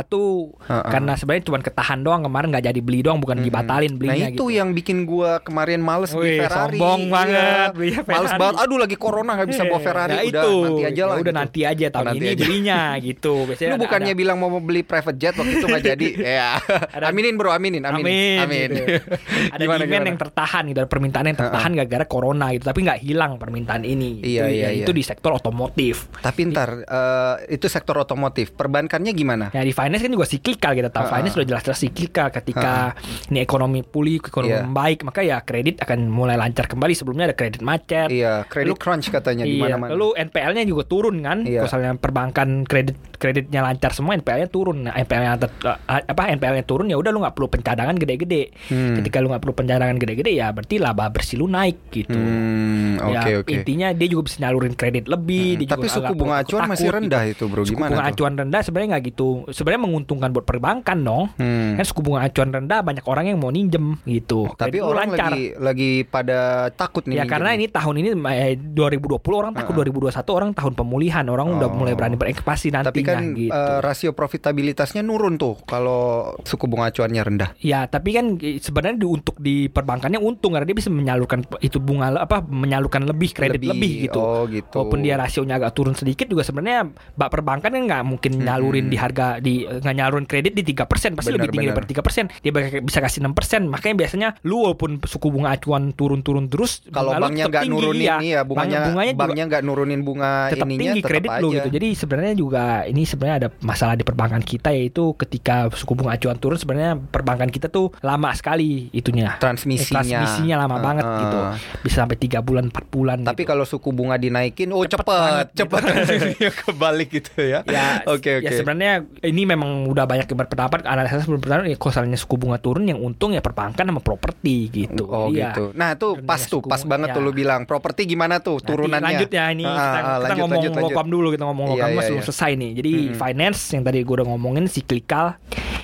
Ha-ha. 0.63 0.89
karena 0.89 1.13
sebenarnya 1.15 1.45
cuma 1.45 1.59
ketahan 1.61 2.01
doang 2.01 2.23
kemarin 2.23 2.49
nggak 2.49 2.65
jadi 2.67 2.81
beli 2.81 3.01
doang 3.03 3.19
bukan 3.19 3.39
dibatalin 3.39 3.93
Nah 3.93 3.99
belinya 3.99 4.29
itu 4.29 4.45
gitu. 4.45 4.47
yang 4.51 4.73
bikin 4.73 5.05
gua 5.05 5.39
kemarin 5.39 5.79
males 5.79 6.11
beli 6.11 6.39
Wih, 6.39 6.41
Ferrari. 6.43 6.79
sombong 6.79 7.01
Iya. 7.03 7.13
banget 7.13 7.69
beli 7.75 7.91
Males 8.03 8.33
banget. 8.35 8.57
Aduh 8.59 8.79
lagi 8.79 8.97
corona 8.97 9.31
nggak 9.35 9.49
bisa 9.49 9.63
bawa 9.69 9.81
Ferrari. 9.83 10.11
nah 10.11 10.23
udah 10.23 10.29
itu. 10.43 10.51
nanti 10.63 10.83
aja 10.83 10.93
Ya 10.93 11.05
lah. 11.05 11.15
udah 11.15 11.23
gitu. 11.25 11.33
nanti 11.35 11.61
aja 11.63 11.87
tahun 11.89 12.07
Nanti 12.07 12.19
ini 12.19 12.29
aja. 12.29 12.43
belinya 12.43 12.81
gitu. 12.99 13.35
Biasanya 13.49 13.69
Lu 13.69 13.75
ada- 13.75 13.83
bukannya 13.83 14.13
ada- 14.13 14.21
bilang 14.21 14.37
mau 14.37 14.51
beli 14.55 14.83
private 14.83 15.17
jet 15.17 15.35
waktu 15.35 15.53
itu 15.55 15.67
nggak 15.67 15.85
jadi. 15.87 16.07
ya. 16.39 16.49
Ada- 16.89 17.07
aminin 17.09 17.35
bro, 17.35 17.51
aminin, 17.51 17.83
amin. 17.83 18.03
Amin, 18.03 18.39
Amin. 18.39 18.69
gitu. 18.71 18.85
Ada 19.53 19.63
Gimana, 19.63 19.79
demand 19.79 19.91
gimana? 19.93 20.09
yang 20.09 20.19
tertahan 20.19 20.63
gitu, 20.65 20.79
ada 20.79 20.89
permintaan 20.89 21.25
yang 21.25 21.39
tertahan 21.39 21.71
gara-gara 21.75 22.05
corona 22.05 22.47
gitu, 22.51 22.65
tapi 22.65 22.81
nggak 22.83 23.01
hilang 23.01 23.33
permintaan 23.37 23.83
ini. 23.83 24.19
Iya, 24.19 24.43
itu, 24.45 24.55
iya, 24.55 24.63
ya, 24.63 24.69
iya. 24.73 24.83
itu 24.83 24.91
di 24.91 25.03
sektor 25.03 25.33
otomotif. 25.33 26.09
Tapi 26.17 26.41
ntar 26.49 26.69
eh, 26.81 27.35
itu 27.51 27.67
sektor 27.67 27.99
otomotif. 27.99 28.53
Perbankannya 28.53 29.13
gimana? 29.13 29.47
Ya 29.51 29.61
di 29.61 29.73
finance 29.73 30.01
kan 30.01 30.11
juga 30.11 30.25
siklikal 30.25 30.73
kita 30.73 30.89
tahu. 30.89 31.05
Ha-ha. 31.05 31.15
Finance 31.15 31.35
sudah 31.35 31.47
jelas-jelas 31.47 31.79
siklikal 31.79 32.29
ketika 32.31 32.95
ini 33.29 33.41
ekonomi 33.41 33.83
pulih, 33.83 34.19
ekonomi 34.19 34.51
Iya. 34.53 34.65
membaik, 34.65 34.99
maka 35.03 35.21
ya 35.21 35.41
kredit 35.41 35.81
akan 35.81 36.07
mulai 36.07 36.35
lancar 36.35 36.65
kembali. 36.65 36.93
Sebelumnya 36.93 37.25
ada 37.27 37.37
kredit 37.37 37.61
macet. 37.61 38.09
Iya, 38.09 38.45
credit 38.47 38.73
Lu- 38.73 38.79
crunch 38.79 39.09
katanya 39.09 39.45
di 39.45 39.57
Iya, 39.57 39.72
mana-mana. 39.75 39.91
lalu 39.93 40.09
NPL-nya 40.19 40.65
juga 40.65 40.83
turun 40.85 41.17
kan. 41.19 41.39
Iya. 41.43 41.59
Kalau 41.59 41.69
misalnya 41.69 41.93
perbankan 41.97 42.49
kredit 42.63 42.97
kreditnya 43.15 43.61
lancar 43.61 43.91
semua, 43.91 44.13
NPL-nya 44.15 44.49
turun. 44.49 44.83
Nah, 44.83 44.95
NPL-nya 44.95 45.39
ter- 45.39 45.55
eh, 45.63 45.79
apa 46.03 46.23
NPL-nya 46.33 46.65
turun 46.65 46.87
ya 46.87 46.97
udah 46.97 47.09
lu 47.09 47.21
nggak 47.21 47.33
perlu 47.33 47.49
pencadangan 47.49 47.95
gede-gede. 47.95 48.43
Hmm. 48.67 48.99
Ketika 48.99 49.19
lu 49.19 49.31
nggak 49.31 49.41
perlu 49.41 49.55
pencadangan 49.55 49.97
gede-gede 49.97 50.33
ya 50.33 50.51
berarti 50.51 50.77
laba 50.77 51.07
bersih 51.07 51.37
lu 51.37 51.47
naik 51.47 51.89
gitu. 51.89 52.15
Hmm, 52.15 52.99
Ya, 53.05 53.21
oke 53.21 53.33
oke. 53.43 53.51
intinya 53.53 53.89
dia 53.91 54.07
juga 54.07 54.23
bisa 54.25 54.37
nyalurin 54.41 54.73
kredit 54.73 55.07
lebih. 55.07 55.47
Hmm, 55.49 55.59
dia 55.59 55.67
juga 55.67 55.75
tapi 55.77 55.87
suku 55.89 56.13
bunga 56.13 56.37
acuan 56.39 56.61
masih 56.65 56.83
takut 56.85 56.97
rendah 56.99 57.23
gitu. 57.23 57.33
itu, 57.33 57.45
bro. 57.47 57.63
Suku 57.63 57.71
Gimana 57.73 57.89
bunga 57.89 58.03
tuh? 58.03 58.11
acuan 58.13 58.33
rendah 58.37 58.61
sebenarnya 58.61 58.89
nggak 58.91 59.05
gitu. 59.07 59.29
Sebenarnya 59.49 59.83
menguntungkan 59.83 60.29
buat 60.31 60.45
perbankan 60.45 60.99
dong. 61.01 61.25
Hmm. 61.35 61.73
Kan 61.75 61.85
suku 61.85 62.01
bunga 62.01 62.21
acuan 62.23 62.51
rendah 62.51 62.81
banyak 62.81 63.05
orang 63.05 63.25
yang 63.25 63.39
mau 63.39 63.51
minjem 63.51 63.87
gitu. 64.03 64.51
Tapi 64.51 64.59
Kredit 64.69 64.81
lu 64.81 64.87
orang 64.89 65.09
lancar. 65.09 65.31
lagi 65.31 65.45
lagi 65.55 65.91
pada 66.05 66.39
takut 66.71 67.03
nih. 67.05 67.17
Ya 67.17 67.25
karena 67.25 67.51
ini 67.53 67.67
tahun 67.67 67.95
ini 67.97 68.09
eh, 68.29 68.55
2020 68.57 69.13
orang 69.33 69.53
takut 69.63 69.75
2021 69.79 70.11
orang 70.33 70.51
tahun 70.53 70.73
pemulihan 70.75 71.25
orang 71.25 71.47
udah 71.53 71.65
Oh. 71.65 71.75
mulai 71.75 71.95
berani 71.95 72.15
berekspansi 72.15 72.69
nantinya 72.69 72.91
Tapi 72.91 73.01
kan 73.03 73.23
gitu. 73.33 73.51
eh, 73.51 73.79
rasio 73.79 74.11
profitabilitasnya 74.13 75.01
nurun 75.01 75.35
tuh 75.35 75.57
kalau 75.63 76.03
suku 76.43 76.67
bunga 76.67 76.89
acuannya 76.89 77.23
rendah. 77.23 77.51
Ya, 77.59 77.85
tapi 77.85 78.13
kan 78.13 78.37
eh, 78.37 78.59
sebenarnya 78.59 78.97
di, 78.97 79.07
untuk 79.07 79.37
di 79.37 79.57
perbankannya 79.67 80.19
untung 80.19 80.53
karena 80.53 80.65
dia 80.65 80.75
bisa 80.75 80.89
menyalurkan 80.89 81.45
itu 81.59 81.79
bunga 81.79 82.19
apa 82.19 82.43
menyalurkan 82.43 83.05
lebih 83.05 83.31
kredit 83.31 83.59
Lebih. 83.59 83.71
lebih, 83.73 83.93
gitu. 84.05 84.19
Oh, 84.19 84.45
gitu. 84.45 84.75
Walaupun 84.75 85.01
dia 85.01 85.15
rasionya 85.15 85.57
agak 85.57 85.73
turun 85.73 85.93
sedikit 85.93 86.27
juga 86.27 86.43
sebenarnya 86.43 86.87
bak 87.13 87.29
perbankan 87.29 87.71
kan 87.71 87.83
nggak 87.83 88.03
mungkin 88.03 88.33
nyalurin 88.39 88.87
di 88.87 88.97
harga 88.97 89.39
di 89.39 89.63
nggak 89.63 89.95
nyalurin 89.95 90.25
kredit 90.25 90.53
di 90.53 90.63
3% 90.67 90.85
pasti 91.13 91.31
Benar, 91.31 91.39
lebih 91.39 91.49
tinggi 91.51 91.67
benar. 91.67 91.77
daripada 91.79 91.89
3%. 91.89 92.27
Dia 92.41 92.53
bisa 92.81 92.99
kasih 92.99 93.21
6%. 93.23 93.31
Makanya 93.65 93.95
biasanya 93.97 94.29
lu 94.43 94.63
walaupun 94.63 94.99
suku 95.01 95.29
bunga 95.29 95.53
acuan 95.53 95.93
turun-turun 95.93 96.47
terus 96.47 96.83
Kalau 96.89 97.15
banknya 97.15 97.47
nggak 97.47 97.63
nurunin 97.65 98.09
ini 98.19 98.29
ya 98.31 98.43
bunganya 98.43 98.79
Bank- 98.79 98.89
bunganya 98.89 99.13
banknya 99.43 99.59
nggak 99.59 99.63
nurunin 99.65 100.01
bunga 100.01 100.33
tetap 100.49 100.67
ininya 100.67 100.79
tinggi 100.79 101.01
tetap 101.01 101.11
kredit 101.11 101.31
aja. 101.31 101.43
lu 101.43 101.49
gitu. 101.53 101.69
Jadi 101.73 101.89
sebenarnya 101.93 102.35
juga 102.35 102.63
ini 102.85 103.03
sebenarnya 103.03 103.37
ada 103.37 103.49
masalah 103.61 103.95
di 103.95 104.05
perbankan 104.05 104.39
kita 104.41 104.71
yaitu 104.71 105.05
ketika 105.17 105.67
suku 105.73 105.93
bunga 105.93 106.15
acuan 106.15 106.39
turun 106.39 106.55
sebenarnya 106.55 106.93
perbankan 107.01 107.51
kita 107.51 107.67
tuh 107.67 107.91
lama 108.01 108.31
sekali 108.33 108.87
itunya. 108.93 109.35
Transmisinya. 109.37 109.83
Eh, 109.83 109.91
transmisinya 109.99 110.57
lama 110.59 110.71
Uh, 110.73 110.81
banget 110.81 111.05
uh. 111.05 111.19
gitu. 111.19 111.39
Bisa 111.83 111.97
sampai 112.01 112.17
tiga 112.17 112.39
bulan, 112.41 112.67
4 112.67 112.87
bulan 112.89 113.19
Tapi 113.23 113.43
gitu. 113.43 113.51
kalau 113.51 113.65
suku 113.65 113.91
bunga 113.91 114.17
dinaikin, 114.17 114.71
oh 114.71 114.83
Cepet 114.83 115.05
cepet, 115.05 115.47
gitu. 115.49 115.59
cepet 115.63 115.81
transmisinya 115.89 116.51
kebalik 116.55 117.09
gitu 117.11 117.33
ya. 117.39 117.61
ya, 117.65 118.01
Oke 118.07 118.39
ya 118.39 118.49
oke. 118.49 118.55
sebenarnya 118.55 118.93
ini 119.23 119.43
memang 119.45 119.85
udah 119.87 120.05
banyak 120.05 120.27
yang 120.27 120.39
berpendapat 120.39 120.85
analisa 120.85 121.21
berpendapat 121.23 121.67
ya, 121.67 121.77
kalau 121.77 121.91
misalnya 121.93 122.19
suku 122.19 122.35
bunga 122.37 122.57
turun 122.57 122.85
yang 122.85 122.99
untung 122.99 123.33
ya 123.33 123.41
perbankan 123.41 123.85
sama 123.85 124.01
properti 124.01 124.71
gitu. 124.71 125.05
Oh 125.05 125.29
Iya. 125.29 125.53
gitu. 125.53 125.65
Nah 125.75 125.95
tuh 125.95 126.19
pas 126.21 126.41
tuh, 126.41 126.61
pas 126.63 126.79
bunga, 126.79 126.91
banget 126.91 127.09
ya. 127.09 127.15
tuh 127.15 127.23
lu 127.23 127.33
bilang 127.33 127.63
properti 127.63 128.05
gimana 128.05 128.39
tuh 128.39 128.59
Nanti 128.59 128.69
turunannya. 128.69 129.05
lanjut 129.05 129.31
ya 129.33 129.45
ini 129.49 129.65
Ah, 129.65 129.73
kita, 129.73 129.81
ah, 129.81 129.89
kita 129.89 130.05
lanjut, 130.23 130.37
ngomong 130.39 130.53
lanjut, 130.55 130.73
lanjut. 130.73 130.85
lokam 130.87 131.07
dulu 131.09 131.29
kita 131.31 131.45
ngomong 131.45 131.67
Iya, 131.67 131.73
lokam 131.75 131.89
iya, 131.89 131.97
mas 131.97 132.05
belum 132.07 132.17
iya. 132.17 132.27
selesai 132.27 132.51
nih 132.55 132.71
jadi 132.75 132.93
Mm-mm. 132.95 133.17
finance 133.17 133.61
yang 133.71 133.83
tadi 133.83 133.99
gue 134.01 134.15
udah 134.15 134.29
ngomongin 134.29 134.65
siklikal 134.67 135.27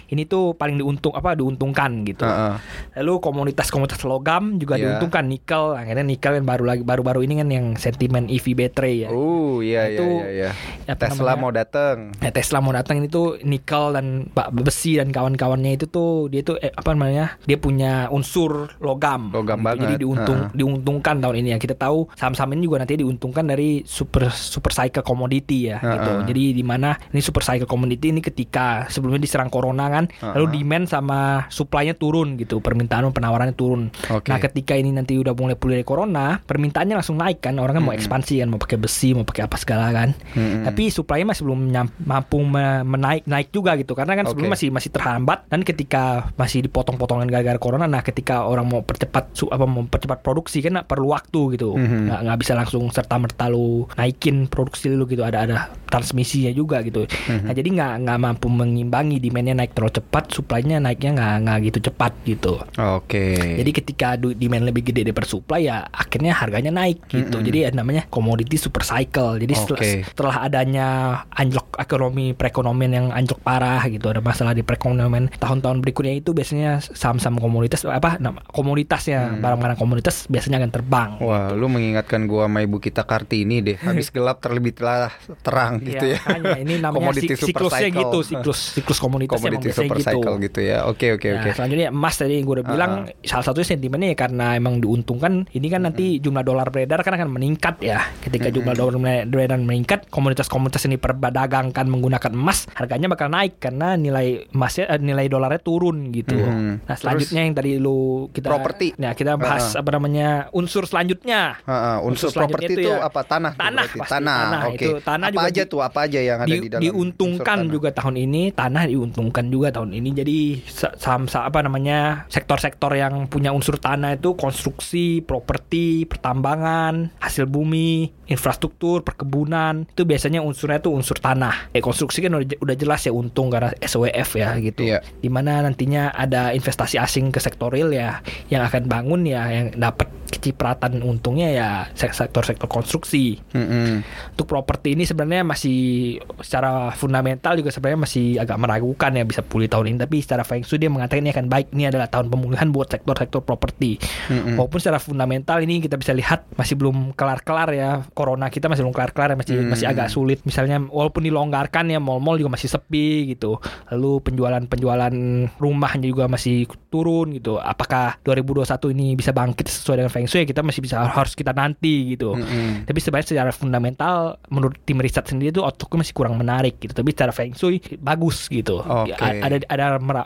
ini 0.09 0.25
tuh 0.25 0.53
paling 0.53 0.77
diuntung 0.77 1.13
apa 1.13 1.33
diuntungkan 1.33 2.03
gitu 2.03 2.23
Ah, 2.23 2.55
ah. 2.55 2.57
lalu 2.95 3.21
komunitas-komunitas 3.21 4.01
logam 4.03 4.57
juga 4.57 4.75
Iya. 4.75 4.97
diuntungkan 4.97 5.25
nikel 5.25 5.73
akhirnya 5.73 6.03
nikel 6.03 6.33
kan 6.33 6.45
baru 6.45 6.65
lagi 6.65 6.83
baru-baru 6.83 7.21
ini 7.23 7.35
kan 7.37 7.49
yang 7.49 7.67
sentimen 7.75 8.27
EV 8.27 8.47
battery 8.55 9.05
ya 9.05 9.09
Oh 9.11 9.61
iya 9.61 9.87
iya 9.87 10.01
iya. 10.01 10.51
iya. 10.85 10.95
Tesla 10.95 11.15
namanya? 11.29 11.37
mau 11.39 11.51
dateng. 11.51 11.97
Ya, 12.19 12.31
Tesla 12.31 12.59
mau 12.59 12.71
datang 12.71 12.97
ini 12.97 13.07
tuh 13.07 13.37
nikel 13.41 13.93
dan 13.93 14.07
ba- 14.29 14.49
besi 14.49 14.95
dan 14.95 15.09
kawan-kawannya 15.09 15.75
itu 15.75 15.87
tuh 15.87 16.27
dia 16.27 16.41
tuh 16.41 16.57
eh, 16.57 16.71
apa 16.71 16.91
namanya 16.91 17.37
dia 17.43 17.57
punya 17.57 18.09
unsur 18.09 18.73
logam 18.79 19.31
Logam 19.31 19.59
Gitu. 19.59 19.67
banget. 19.67 19.83
jadi 19.83 19.95
diuntung 19.99 20.39
Heeh. 20.43 20.55
diuntungkan 20.55 21.17
tahun 21.19 21.37
ini 21.37 21.49
ya 21.51 21.59
kita 21.59 21.75
tahu 21.75 22.09
saham-saham 22.15 22.53
ini 22.53 22.65
juga 22.65 22.79
nanti 22.79 22.95
diuntungkan 22.95 23.45
dari 23.45 23.83
super 23.85 24.29
super 24.29 24.71
cycle 24.71 25.03
commodity 25.03 25.69
ya 25.69 25.79
gitu 25.79 26.11
Heeh. 26.15 26.27
jadi 26.27 26.43
di 26.53 26.63
mana 26.63 26.95
ini 27.09 27.21
super 27.21 27.41
cycle 27.41 27.67
commodity 27.67 28.11
ini 28.11 28.21
ketika 28.21 28.87
sebelumnya 28.89 29.21
diserang 29.21 29.49
corona 29.49 29.89
kan 29.89 29.98
lalu 30.07 30.47
Heeh. 30.47 30.55
demand 30.61 30.85
sama 30.87 31.19
supply-nya 31.51 31.99
turun 31.99 32.39
gitu 32.39 32.63
permintaan 32.63 33.09
dan 33.09 33.15
penawarannya 33.17 33.57
turun 33.57 33.91
Oke. 34.07 34.31
nah 34.31 34.39
ketika 34.39 34.79
ini 34.79 34.95
nanti 34.95 35.19
udah 35.19 35.35
mulai 35.35 35.59
pulih 35.59 35.81
dari 35.81 35.87
corona 35.87 36.39
permintaannya 36.39 36.95
langsung 36.95 37.19
naik 37.19 37.43
kan 37.43 37.59
orang 37.59 37.81
kan 37.81 37.83
mau 37.83 37.91
Mm-mm. 37.91 37.99
ekspansi 37.99 38.39
kan 38.39 38.49
mau 38.49 38.61
pakai 38.61 38.79
besi 38.79 39.17
mau 39.17 39.25
pakai 39.25 39.49
apa 39.49 39.57
segala 39.57 39.91
kan 39.91 40.13
Mm-mm. 40.37 40.69
tapi 40.69 40.93
supply 40.93 41.25
masih 41.25 41.43
belum 41.43 41.61
mampu 42.05 42.39
me- 42.45 42.85
menaik 42.85 43.25
naik 43.25 43.49
juga 43.51 43.75
gitu 43.75 43.97
karena 43.97 44.15
kan 44.15 44.29
sebelum 44.29 44.53
Oke. 44.53 44.55
masih 44.55 44.69
masih 44.69 44.91
terhambat 44.93 45.49
dan 45.49 45.65
ketika 45.65 46.29
masih 46.37 46.63
dipotong-potongan 46.63 47.27
gara-gara 47.27 47.57
corona 47.57 47.89
nah 47.89 48.05
ketika 48.05 48.45
orang 48.45 48.69
mau 48.69 48.85
percepat 48.85 49.33
su- 49.33 49.49
apa 49.49 49.65
mau 49.65 49.87
percepat 49.87 50.21
produksi 50.21 50.61
kan 50.61 50.85
perlu 50.85 51.15
waktu 51.15 51.57
gitu 51.57 51.73
nggak 51.79 52.21
nggak 52.27 52.39
bisa 52.39 52.53
langsung 52.53 52.85
serta 52.91 53.17
merta 53.17 53.47
lu 53.49 53.87
naikin 53.95 54.51
produksi 54.51 54.91
lu 54.91 55.07
gitu 55.07 55.23
ada 55.23 55.47
ada 55.47 55.57
transmisinya 55.89 56.53
juga 56.53 56.81
gitu 56.81 57.05
Mhm. 57.09 57.45
nah 57.49 57.53
jadi 57.53 57.69
nggak 57.69 57.93
nggak 58.05 58.19
mampu 58.21 58.47
mengimbangi 58.49 59.17
demandnya 59.19 59.55
naik 59.57 59.73
terlalu 59.73 59.99
cepat 59.99 60.25
supply-nya 60.31 60.79
naiknya 60.79 61.11
nggak 61.17 61.33
nggak 61.45 61.59
gitu 61.73 61.79
cepat 61.91 62.13
gitu 62.25 62.53
Oke. 62.77 63.37
jadi 63.59 63.71
ketika 63.73 64.09
demand 64.15 64.65
lebih 64.65 64.85
gede 64.85 65.09
daripada 65.09 65.27
supply 65.27 65.61
ya 65.63 65.89
akhirnya 65.89 66.33
harganya 66.35 66.71
naik 66.71 67.01
gitu. 67.09 67.39
Mm-mm. 67.39 67.47
Jadi 67.49 67.59
ada 67.65 67.77
namanya 67.79 68.05
commodity 68.09 68.59
super 68.59 68.83
cycle. 68.83 69.39
Jadi 69.39 69.55
setelah, 69.55 69.81
Oke. 69.81 69.93
setelah 70.05 70.37
adanya 70.43 70.87
anjlok 71.31 71.79
ekonomi 71.79 72.33
perekonomian 72.33 72.93
yang 72.93 73.07
anjlok 73.09 73.41
parah 73.41 73.81
gitu, 73.87 74.11
ada 74.11 74.21
masalah 74.21 74.53
di 74.53 74.61
perekonomian 74.61 75.33
tahun-tahun 75.33 75.81
berikutnya 75.81 76.19
itu 76.19 76.35
biasanya 76.35 76.83
saham-saham 76.83 77.39
komoditas 77.39 77.87
apa 77.87 78.19
komoditasnya 78.51 79.19
Hmm. 79.29 79.41
barang-barang 79.41 79.79
komoditas 79.79 80.27
biasanya 80.27 80.59
akan 80.59 80.73
terbang. 80.73 81.11
Wah, 81.21 81.55
lu 81.55 81.67
mengingatkan 81.67 82.27
gua 82.27 82.47
sama 82.47 82.61
ibu 82.61 82.77
kita 82.79 83.03
Kartini 83.03 83.63
deh. 83.63 83.77
Habis 83.87 84.11
gelap 84.11 84.43
terlebih 84.43 84.75
telah 84.75 85.15
terang. 85.41 85.78
Gitu 85.81 86.05
ya. 86.07 86.19
makanya 86.21 86.59
ini 86.59 86.75
namanya 86.79 87.11
sik- 87.13 87.31
super 87.33 87.47
siklusnya 87.67 87.89
cycle. 87.89 88.01
gitu, 88.01 88.19
siklus 88.25 88.61
siklus 88.73 88.99
komunitas 88.99 89.35
Komoditi 89.35 89.49
emang 89.49 89.63
biasanya 89.65 89.83
super 89.85 89.97
gitu. 89.97 90.09
cycle 90.11 90.35
gitu 90.41 90.61
ya. 90.63 90.79
Oke 90.85 91.07
oke 91.11 91.27
Nah, 91.29 91.41
oke. 91.41 91.51
selanjutnya 91.55 91.89
emas 91.89 92.15
tadi 92.15 92.33
yang 92.33 92.45
gue 92.45 92.55
udah 92.55 92.67
bilang 92.67 92.93
salah 93.23 93.45
satunya 93.45 93.67
sentimennya 93.69 94.09
ya 94.09 94.19
karena 94.19 94.47
emang 94.55 94.75
diuntungkan 94.79 95.33
ini 95.49 95.67
kan 95.67 95.81
nanti 95.83 96.19
jumlah 96.19 96.43
dolar 96.43 96.69
beredar 96.69 97.01
kan 97.01 97.15
akan 97.15 97.29
meningkat 97.31 97.79
ya 97.81 98.01
ketika 98.21 98.49
jumlah 98.49 98.73
dolar 98.73 98.97
beredar 99.25 99.59
meningkat 99.59 100.07
komunitas-komunitas 100.09 100.85
ini 100.85 100.97
perbadagangkan 100.97 101.85
menggunakan 101.85 102.31
emas 102.31 102.67
harganya 102.73 103.07
bakal 103.07 103.29
naik 103.29 103.59
karena 103.59 103.95
nilai 103.95 104.49
emasnya 104.49 104.89
eh, 104.89 104.99
nilai 104.99 105.27
dolarnya 105.27 105.59
turun 105.59 106.09
gitu 106.09 106.35
Mhm. 106.35 106.85
nah 106.85 106.95
selanjutnya 106.95 107.41
yang 107.41 107.55
tadi 107.55 107.77
lu 107.77 107.99
kita 108.31 108.49
Properti. 108.49 108.95
nah 108.97 109.13
kita 109.13 109.35
bahas 109.35 109.75
apa 109.75 109.91
namanya 109.91 110.29
unsur 110.51 110.85
selanjutnya 110.85 111.59
Heeh, 111.61 111.97
unsur, 112.01 112.29
Unsur 112.29 112.29
selanjutnya 112.33 112.57
properti 112.65 112.75
itu 112.77 112.89
ya 112.89 112.97
apa 113.01 113.21
tanah? 113.23 113.53
tanah 113.55 113.87
pasti, 113.89 114.11
tanah. 114.11 114.37
tanah. 114.41 114.61
Oke. 114.69 114.77
Itu 114.81 114.91
tanah 115.01 115.27
apa 115.27 115.35
juga 115.35 115.49
aja 115.49 115.63
tuh? 115.69 115.81
Apa 115.81 116.05
aja 116.05 116.19
yang 116.19 116.39
ada 116.39 116.49
di, 116.49 116.59
di 116.59 116.69
dalam? 116.69 116.83
diuntungkan 116.83 117.69
juga 117.69 117.89
tahun 117.91 118.17
ini 118.19 118.51
tanah 118.51 118.85
diuntungkan 118.85 119.47
juga 119.47 119.69
tahun 119.71 119.93
ini 119.93 120.09
jadi 120.15 120.39
sa- 120.65 120.95
saham 120.95 121.25
sa- 121.25 121.45
apa 121.45 121.61
namanya 121.61 122.25
sektor-sektor 122.27 122.91
yang 122.93 123.27
punya 123.27 123.51
unsur 123.51 123.77
tanah 123.77 124.17
itu 124.17 124.33
konstruksi 124.35 125.21
properti 125.21 126.09
pertambangan 126.33 127.13
hasil 127.19 127.45
bumi 127.45 128.09
infrastruktur 128.27 129.03
perkebunan 129.03 129.85
itu 129.87 130.05
biasanya 130.05 130.39
unsurnya 130.39 130.79
tuh 130.79 130.93
unsur 130.93 131.17
tanah 131.17 131.69
eh 131.71 131.81
konstruksi 131.81 132.21
kan 132.21 132.33
udah, 132.35 132.57
udah 132.59 132.75
jelas 132.75 133.03
ya 133.03 133.11
untung 133.11 133.49
karena 133.49 133.75
SWF 133.79 134.31
ya 134.35 134.49
gitu 134.59 134.81
Iya. 134.81 135.03
di 135.03 135.29
mana 135.29 135.61
nantinya 135.61 136.09
ada 136.09 136.51
investasi 136.51 136.97
asing 136.97 137.29
ke 137.29 137.39
sektor 137.39 137.69
real 137.69 137.91
ya 137.91 138.21
yang 138.47 138.63
akan 138.63 138.87
bangun 138.87 139.25
ya 139.25 139.43
yang 139.49 139.67
dapat 139.75 140.07
kecipratan 140.29 141.01
untungnya 141.01 141.49
ya 141.51 141.69
sek- 141.93 142.15
sektor-sektor 142.15 142.69
konstruksi 142.69 143.43
Mm-mm. 143.51 144.07
untuk 144.31 144.47
properti 144.47 144.93
ini 144.93 145.03
sebenarnya 145.03 145.43
masih 145.43 145.58
secara 145.59 146.95
fundamental 146.95 147.59
juga 147.59 147.75
sebenarnya 147.75 148.01
masih 148.07 148.27
agak 148.39 148.57
meragukan 148.59 149.11
ya 149.13 149.25
bisa 149.27 149.41
pulih 149.43 149.67
tahun 149.67 149.95
ini. 149.95 149.99
Tapi 150.05 150.17
secara 150.23 150.43
Feng 150.47 150.63
Shui 150.63 150.79
dia 150.79 150.91
mengatakan 150.91 151.25
ini 151.25 151.31
akan 151.35 151.47
baik. 151.51 151.67
Ini 151.75 151.91
adalah 151.91 152.07
tahun 152.07 152.31
pemulihan 152.31 152.69
buat 152.71 152.89
sektor-sektor 152.89 153.43
properti. 153.43 153.99
Mm-mm. 154.29 154.61
walaupun 154.61 154.79
secara 154.79 155.01
fundamental 155.01 155.59
ini 155.65 155.81
kita 155.81 155.97
bisa 155.97 156.13
lihat 156.13 156.45
masih 156.55 156.77
belum 156.77 157.17
kelar-kelar 157.17 157.69
ya. 157.73 157.91
Corona 158.13 158.53
kita 158.53 158.69
masih 158.69 158.85
belum 158.87 158.95
kelar-kelar 158.95 159.35
ya. 159.35 159.37
Masih 159.37 159.55
Hmm. 159.59 159.71
masih 159.73 159.87
agak 159.89 160.09
sulit. 160.09 160.39
Misalnya 160.45 160.79
walaupun 160.79 161.25
dilonggarkan 161.25 161.91
ya 161.91 161.99
mall-mall 161.99 162.39
juga 162.39 162.55
masih 162.55 162.69
sepi 162.71 163.35
gitu. 163.35 163.59
Lalu 163.91 164.23
penjualan-penjualan 164.23 165.15
rumahnya 165.59 166.07
juga 166.07 166.29
masih 166.31 166.69
turun 166.89 167.35
gitu. 167.35 167.57
Apakah 167.59 168.21
2021 168.23 168.93
ini 168.93 169.17
bisa 169.17 169.33
bangkit 169.33 169.67
sesuai 169.67 170.05
dengan 170.05 170.13
Feng 170.13 170.29
Shui? 170.29 170.45
Kita 170.45 170.61
masih 170.61 170.81
bisa 170.85 171.01
harus 171.03 171.33
kita 171.35 171.51
nanti 171.53 172.15
gitu. 172.15 172.37
Mm-mm. 172.37 172.85
tapi 172.85 172.99
sebenarnya 173.01 173.29
secara 173.33 173.51
fundamental 173.51 174.37
menurut 174.53 174.77
tim 174.85 175.01
riset 175.01 175.25
sendiri 175.25 175.48
itu 175.49 175.61
outlooknya 175.61 175.99
masih 176.03 176.15
kurang 176.15 176.35
menarik 176.37 176.79
gitu. 176.79 176.93
Tapi 176.93 177.11
secara 177.11 177.33
Feng 177.33 177.53
Shui 177.53 177.81
bagus 177.99 178.47
gitu. 178.47 178.81
Oke. 178.81 179.17
A- 179.17 179.41
Ada 179.41 179.57
ada 179.67 179.85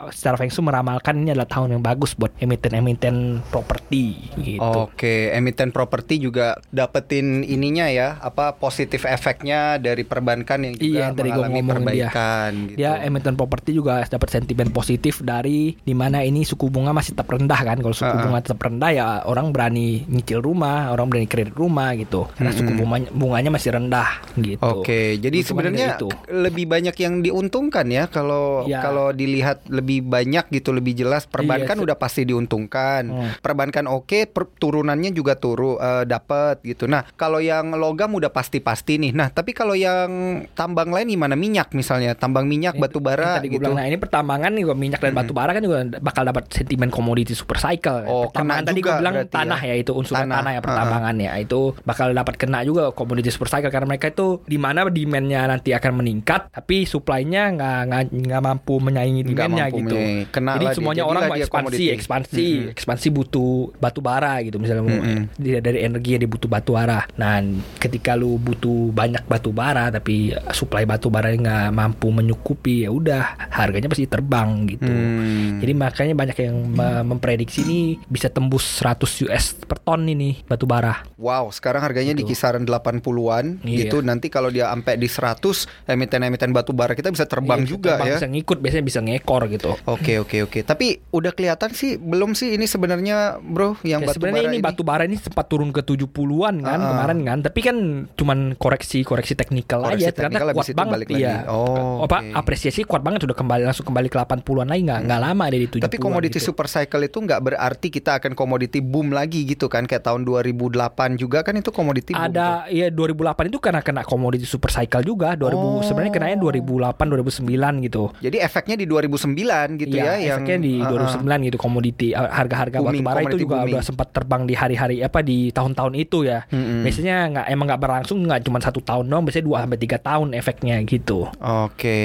secara 0.09 0.35
Feng 0.35 0.49
Shui 0.49 0.63
meramalkan 0.63 1.17
ini 1.17 1.31
adalah 1.31 1.47
tahun 1.47 1.73
yang 1.73 1.83
bagus 1.83 2.13
buat 2.13 2.31
emiten-emiten 2.37 3.41
properti 3.47 4.17
gitu. 4.37 4.63
Oke, 4.63 5.29
emiten 5.31 5.69
properti 5.69 6.17
juga 6.17 6.55
dapetin 6.69 7.43
ininya 7.43 7.87
ya, 7.87 8.17
apa 8.19 8.55
positif 8.55 9.03
efeknya 9.03 9.77
dari 9.77 10.03
perbankan 10.03 10.63
yang 10.63 10.73
juga 10.73 10.83
Iya, 10.83 11.03
yang 11.05 11.15
mengalami 11.15 11.59
dia. 11.59 11.69
perbaikan 11.69 12.51
gitu. 12.67 12.77
Dia 12.77 12.91
emiten 13.01 13.33
properti 13.35 13.69
juga 13.71 14.03
dapat 14.03 14.29
sentimen 14.29 14.69
positif 14.69 15.19
dari 15.19 15.75
di 15.75 15.93
mana 15.93 16.21
ini 16.21 16.43
suku 16.43 16.67
bunga 16.67 16.91
masih 16.91 17.13
tetap 17.13 17.29
rendah 17.29 17.59
kan. 17.59 17.77
Kalau 17.77 17.93
suku 17.93 18.09
Uh-uh. 18.09 18.23
bunga 18.23 18.39
tetap 18.41 18.59
rendah 18.59 18.91
ya 18.91 19.05
orang 19.23 19.51
berani 19.51 20.03
nyicil 20.05 20.39
rumah, 20.39 20.89
orang 20.89 21.07
berani 21.07 21.27
kredit 21.27 21.53
rumah 21.53 21.93
gitu. 21.93 22.25
Karena 22.33 22.51
suku 22.51 22.71
bunganya, 22.73 23.09
bunganya 23.11 23.49
masih 23.49 23.69
rendah 23.71 24.09
gitu. 24.35 24.63
Oke, 24.63 25.12
jadi 25.17 25.39
sebenarnya 25.41 25.97
lebih 26.29 26.65
banyak 26.65 26.95
yang 26.97 27.19
diuntungkan 27.19 27.87
ya 27.87 28.07
kalau 28.07 28.63
Ya. 28.63 28.79
kalau 28.79 29.11
dilihat 29.11 29.65
lebih 29.67 30.05
banyak 30.05 30.47
gitu 30.49 30.71
lebih 30.71 30.95
jelas 30.95 31.25
perbankan 31.25 31.75
Iya, 31.75 31.83
udah 31.89 31.97
pasti 31.97 32.21
diuntungkan. 32.23 33.03
Hmm. 33.05 33.29
Perbankan 33.39 33.85
oke, 33.87 34.29
per- 34.29 34.51
turunannya 34.55 35.11
juga 35.11 35.35
turu 35.35 35.75
eh, 35.75 36.05
dapat 36.05 36.61
gitu. 36.63 36.85
Nah, 36.85 37.03
kalau 37.15 37.41
yang 37.41 37.73
logam 37.75 38.13
udah 38.13 38.29
pasti-pasti 38.29 38.99
nih. 38.99 39.11
Nah, 39.11 39.27
tapi 39.29 39.51
kalau 39.51 39.73
yang 39.73 40.09
tambang 40.53 40.93
lain 40.93 41.09
gimana? 41.09 41.33
Minyak 41.33 41.73
misalnya, 41.73 42.13
tambang 42.13 42.45
minyak, 42.45 42.77
batu 42.77 43.01
bara 43.03 43.41
gitu. 43.43 43.59
bilang, 43.59 43.75
nah 43.75 43.85
ini 43.85 43.97
pertambangan 43.97 44.51
nih 44.53 44.63
minyak 44.73 44.99
dan 45.01 45.13
batu 45.13 45.33
bara 45.35 45.51
kan 45.51 45.63
juga 45.63 45.83
bakal 45.99 46.23
dapat 46.23 46.47
sentimen 46.49 46.87
komoditi 46.87 47.33
super 47.33 47.57
cycle. 47.57 48.05
Oh, 48.07 48.29
pertambangan 48.29 48.63
kena 48.63 48.69
tadi 48.69 48.79
juga 48.79 48.89
gua 48.89 48.99
bilang 48.99 49.13
berarti 49.17 49.33
tanah 49.33 49.59
ya. 49.59 49.73
ya, 49.73 49.75
itu 49.81 49.91
unsur 49.93 50.15
Tanah, 50.15 50.35
tanah, 50.39 50.51
ya 50.53 50.61
pertambangan 50.61 51.15
ya 51.19 51.31
itu 51.39 51.59
bakal 51.83 52.07
dapat 52.13 52.33
kena 52.37 52.59
juga 52.63 52.83
komoditi 52.93 53.29
super 53.33 53.49
cycle 53.49 53.71
karena 53.73 53.87
mereka 53.89 54.07
itu 54.09 54.27
di 54.45 54.57
mana 54.57 54.85
demandnya 55.03 55.45
nanti 55.45 55.69
akan 55.69 55.99
meningkat 55.99 56.47
tapi 56.49 56.83
supply-nya 56.83 57.51
nggak 57.51 58.41
mampu 58.41 58.79
menyaingi 58.79 59.21
demandnya 59.25 59.67
mampu 59.67 59.77
gitu. 59.79 59.95
menyaingi. 59.95 60.31
Kena 60.31 60.51
Jadi 60.53 60.65
dia. 60.65 60.73
semuanya 60.73 60.95
Jadilah 60.97 61.11
orang 61.11 61.23
mau 61.23 61.35
ekspansi, 61.35 61.51
komoditi. 61.69 61.85
ekspansi, 61.91 62.47
Mm-mm. 62.47 62.73
ekspansi 62.73 63.07
butuh 63.09 63.51
batu 63.75 63.99
bara 63.99 64.33
gitu 64.41 64.57
misalnya 64.57 64.83
mau- 64.83 64.95
Mm-mm. 64.95 65.21
dia 65.35 65.59
dari 65.59 65.79
energi 65.81 66.09
yang 66.11 66.23
dibutuh 66.23 66.47
batu 66.47 66.71
bara. 66.73 67.05
Nah, 67.13 67.43
ketika 67.77 68.13
lu 68.13 68.35
butuh 68.35 68.89
banyak 68.89 69.23
batu 69.23 69.49
bara 69.49 69.89
tapi 69.89 70.15
supply 70.51 70.83
batu 70.83 71.07
bara 71.07 71.29
nggak 71.29 71.69
mampu 71.69 72.07
menyukupi 72.07 72.83
ya 72.83 72.89
udah 72.89 73.23
harganya 73.49 73.87
pasti 73.87 74.05
terbang 74.05 74.65
gitu. 74.67 74.87
Hmm. 74.87 75.59
Jadi 75.59 75.73
makanya 75.73 76.13
banyak 76.13 76.37
yang 76.39 76.55
me- 76.69 77.03
memprediksi 77.05 77.61
ini 77.61 77.79
bisa 78.03 78.27
tembus 78.27 78.63
100 78.77 79.03
US 79.23 79.55
per 79.57 79.77
ton 79.77 80.03
ini 80.03 80.43
batu 80.43 80.63
bara. 80.63 81.03
Wow, 81.15 81.49
sekarang 81.49 81.81
harganya 81.81 82.11
di 82.11 82.23
kisaran 82.23 82.63
80-an 82.63 83.63
Iya. 83.63 83.87
gitu. 83.87 84.01
Nanti 84.01 84.27
kalau 84.27 84.49
dia 84.49 84.69
sampai 84.83 84.99
di 84.99 85.07
100, 85.07 85.39
emiten-emiten 85.87 86.51
batu 86.51 86.75
bara 86.75 86.91
kita 86.91 87.07
bisa 87.07 87.23
terbang 87.23 87.63
Iya, 87.63 87.69
juga 87.69 87.95
terbang, 87.95 88.07
ya. 88.09 88.15
Bisa 88.19 88.27
ngikut 88.27 88.57
biasanya 88.59 88.83
bisa 88.83 88.99
ngekor 88.99 89.41
gitu. 89.47 89.71
Oke, 89.87 90.19
oke, 90.19 90.37
oke. 90.43 90.59
Tapi 90.61 90.87
udah 91.09 91.31
kelihatan 91.31 91.71
sih 91.71 91.95
belum 91.95 92.35
sih 92.35 92.53
ini 92.53 92.67
sebenarnya, 92.67 93.39
Bro, 93.39 93.79
yang 93.81 94.03
Ya, 94.03 94.11
batu 94.11 94.19
sebenarnya 94.19 94.43
bara 94.43 94.51
ini, 94.51 94.57
ini. 94.59 94.65
batu 94.65 94.81
bara 94.83 95.03
ini 95.07 95.15
sempat 95.15 95.47
turun 95.47 95.71
ke 95.71 95.79
70-an 95.79 96.59
kan 96.59 96.75
Ah, 96.75 96.83
ah. 96.83 96.89
kemarin 96.91 97.19
kan. 97.23 97.37
Tapi 97.39 97.59
kan 97.63 97.77
cuman 98.11 98.59
koreksi-koreksi 98.59 99.33
teknikal 99.33 99.85
Koreksi 99.85 100.03
aja 100.03 100.11
ternyata 100.11 100.51
kuat 100.51 100.67
banget 100.73 100.91
balik 100.99 101.07
lagi. 101.07 101.23
iya. 101.23 101.47
Oh, 101.47 102.03
apa 102.03 102.19
apresiasi 102.33 102.83
kuat 102.83 102.99
banget 102.99 103.23
sudah 103.23 103.37
kembali 103.37 103.63
langsung 103.63 103.87
kembali 103.87 104.09
ke 104.09 104.17
80-an 104.19 104.67
lagi 104.67 104.81
nggak 104.83 104.99
nggak 105.07 105.21
lama 105.21 105.45
dari 105.47 105.65
70-an. 105.69 105.85
Tapi 105.85 105.95
komoditi 105.95 106.39
gitu. 106.41 106.51
super 106.51 106.67
cycle 106.67 107.05
itu 107.05 107.17
nggak 107.21 107.39
berarti 107.39 107.87
kita 107.87 108.19
akan 108.19 108.33
komoditi 108.33 108.81
boom 108.81 109.13
lagi 109.13 109.45
gitu 109.45 109.69
kan 109.69 109.85
kayak 109.85 110.03
tahun 110.03 110.25
2008 110.25 111.15
juga 111.15 111.45
kan 111.45 111.53
itu 111.53 111.69
komoditi 111.69 112.11
boom. 112.11 112.25
ada 112.25 112.65
ya 112.67 112.89
2008 112.89 113.53
itu 113.53 113.59
karena 113.61 113.79
kena 113.79 114.01
komoditi 114.01 114.43
super 114.43 114.72
cycle 114.73 115.05
juga 115.05 115.29
2000 115.35 115.53
Oh. 115.53 115.79
sebenarnya 115.79 116.09
kenanya 116.11 116.37
2008 116.39 117.05
2009 117.05 117.45
gitu 117.81 118.03
Jadi 118.19 118.37
efeknya 118.39 118.75
di 118.75 118.85
2009 118.85 119.37
gitu 119.77 119.93
Iya, 119.93 120.03
ya 120.03 120.13
yang 120.25 120.41
efeknya 120.41 120.57
di 120.59 120.73
Ah, 120.75 120.89
ah. 120.89 121.13
2009 121.13 121.45
gitu 121.45 121.57
komoditi 121.57 122.07
harga-harga 122.11 122.77
batu 122.79 122.99
bara 122.99 123.21
itu 123.21 123.37
juga 123.39 123.55
booming. 123.59 123.69
udah 123.69 123.81
sempat 123.81 124.07
terbang 124.09 124.43
di 124.43 124.53
hari-hari 124.53 124.95
apa 124.99 125.19
di 125.21 125.37
tahun-tahun 125.49 125.93
itu 125.95 126.17
ya. 126.23 126.43
Mm-mm. 126.49 126.81
Biasanya 126.81 127.15
nggak 127.29 127.45
emang 127.47 127.65
nggak 127.65 127.79
berlangsung 127.79 128.17
nggak 128.19 128.41
cuma 128.41 128.57
satu 128.57 128.79
tahun 128.79 129.05
dong, 129.05 129.23
biasanya 129.23 129.45
2 129.45 129.63
sampai 129.63 129.77
tiga 129.77 129.97
tahun 129.99 130.27
efeknya 130.33 130.75
gitu. 130.83 131.19
Oke, 131.37 132.01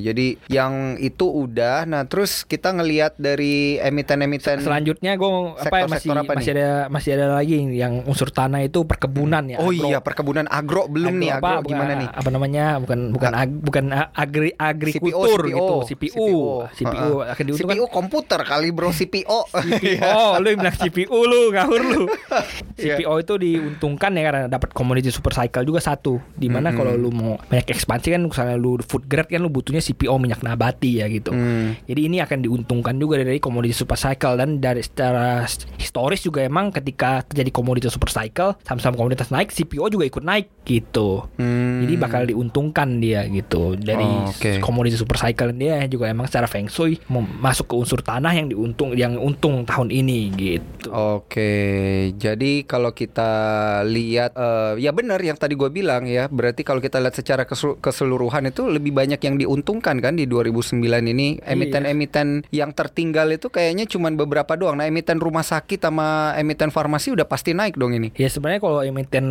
jadi 0.00 0.26
yang 0.46 0.72
itu 0.96 1.22
udah. 1.24 1.84
Nah, 1.84 2.02
terus 2.04 2.42
kita 2.42 2.72
ngelihat 2.72 3.14
dari 3.14 3.76
emiten-emiten 3.76 4.58
Selanjutnya 4.60 5.14
gue 5.14 5.30
apa 5.52 5.86
masih 5.86 6.08
Sektor-sektor 6.08 6.16
apa 6.16 6.24
nih? 6.24 6.36
masih 6.36 6.50
ada 6.52 6.68
masih 6.88 7.10
ada 7.12 7.26
lagi 7.32 7.56
yang 7.70 7.94
unsur 8.02 8.28
tanah 8.28 8.60
itu 8.60 8.82
perkebunan 8.82 9.44
ya. 9.46 9.56
Oh 9.58 9.68
agro. 9.68 9.86
iya, 9.86 9.98
perkebunan 9.98 10.46
agro 10.46 10.86
belum 10.86 11.14
nih 11.14 11.30
Agro 11.30 11.38
apa, 11.38 11.50
agro 11.56 11.68
gimana 11.68 11.92
nih? 12.00 12.08
Apa 12.10 12.28
namanya? 12.32 12.64
Bukan 12.80 13.12
bukan 13.12 13.32
ag, 13.36 13.50
bukan 13.52 13.84
agri 14.16 14.50
agrikultur 14.56 15.40
CPO, 15.44 15.48
gitu, 15.48 15.76
CPU. 15.92 16.30
CPU, 16.74 17.12
Heeh. 17.20 17.32
akan 17.36 17.44
diuntungkan 17.44 17.76
CPU 17.76 17.86
komputer 17.92 18.40
kali 18.42 18.68
bro, 18.72 18.90
CPO. 18.90 19.40
Oh, 20.00 20.32
lu 20.40 20.48
bilang 20.56 20.76
CPU 20.76 21.18
lu, 21.28 21.52
ngawur 21.52 21.82
lu. 21.82 22.02
Iya. 22.80 22.96
CPO 22.96 23.12
itu 23.20 23.34
diuntungkan 23.36 24.10
ya 24.16 24.22
karena 24.24 24.40
dapat 24.48 24.72
commodity 24.72 25.12
super 25.12 25.36
cycle 25.36 25.68
juga 25.68 25.84
satu. 25.84 26.16
Di 26.32 26.48
mana 26.48 26.72
Mm-mm. 26.72 26.78
kalau 26.80 26.92
lu 26.96 27.10
mau 27.12 27.36
banyak 27.36 27.68
ekspansi 27.68 28.16
kan 28.16 28.22
misalnya 28.24 28.56
lu 28.56 28.80
food 28.80 29.04
grade 29.04 29.28
kan 29.28 29.44
lu 29.44 29.52
butuhnya 29.52 29.84
CPO 29.84 30.16
minyak 30.16 30.40
nabati 30.40 31.04
ya 31.04 31.06
gitu. 31.12 31.30
Hmm. 31.34 31.76
Jadi 31.84 32.00
ini 32.08 32.24
akan 32.24 32.40
diuntungkan 32.40 32.96
juga 32.96 33.20
dari 33.20 33.36
komoditi 33.36 33.76
super 33.76 34.00
cycle 34.00 34.40
dan 34.40 34.62
dari 34.62 34.80
secara 34.80 35.44
historis 35.76 36.24
juga 36.24 36.40
emang 36.40 36.72
ketika 36.72 37.20
terjadi 37.28 37.50
komoditi 37.52 37.88
super 37.92 38.08
cycle, 38.08 38.56
saham-saham 38.64 38.96
komoditas 38.96 39.28
naik, 39.28 39.52
CPO 39.52 39.92
juga 39.92 40.04
ikut 40.06 40.24
naik 40.24 40.64
gitu. 40.64 41.26
Hmm. 41.36 41.84
Jadi 41.84 41.89
bakal 41.96 42.22
diuntungkan 42.24 42.98
dia 42.98 43.24
gitu 43.24 43.74
dari 43.74 44.02
Oh, 44.02 44.28
oke. 44.28 44.58
komoditi 44.58 44.94
super 44.94 45.16
cycle 45.16 45.50
dia 45.52 45.82
juga 45.86 46.06
emang 46.06 46.26
secara 46.26 46.44
feng 46.44 46.66
shui 46.66 46.98
masuk 47.40 47.66
ke 47.66 47.74
unsur 47.76 48.00
tanah 48.00 48.30
yang 48.30 48.46
diuntung 48.46 48.92
yang 48.92 49.16
untung 49.16 49.62
tahun 49.62 49.88
ini 49.88 50.20
gitu. 50.32 50.90
Oke, 50.90 51.52
jadi 52.14 52.64
kalau 52.64 52.90
kita 52.90 53.30
lihat, 53.82 54.34
eh, 54.34 54.72
ya 54.78 54.90
benar 54.90 55.16
yang 55.18 55.34
tadi 55.34 55.54
gue 55.54 55.68
bilang 55.68 56.04
ya, 56.04 56.26
berarti 56.26 56.60
kalau 56.60 56.78
kita 56.78 56.98
lihat 56.98 57.14
secara 57.14 57.44
kesel- 57.44 57.78
keseluruhan 57.78 58.44
itu 58.44 58.66
lebih 58.66 58.90
banyak 58.90 59.16
yang 59.18 59.36
diuntungkan 59.36 59.96
kan 59.96 60.14
di 60.14 60.24
2009 60.24 60.82
ini. 61.06 61.38
Iya. 61.38 61.54
Emiten-emiten 61.54 62.42
yang 62.50 62.70
tertinggal 62.70 63.30
itu 63.30 63.46
kayaknya 63.46 63.86
cuma 63.86 64.10
beberapa 64.10 64.52
doang. 64.52 64.74
Nah, 64.74 64.84
emiten 64.84 65.16
rumah 65.16 65.40
sakit 65.40 65.78
sama 65.80 66.34
emiten 66.34 66.68
farmasi 66.68 67.12
udah 67.12 67.24
pasti 67.24 67.52
naik 67.52 67.74
dong 67.74 67.92
ini. 67.92 68.10
Ya 68.14 68.26
sebenarnya 68.26 68.60
kalau 68.60 68.80
emiten 68.80 69.26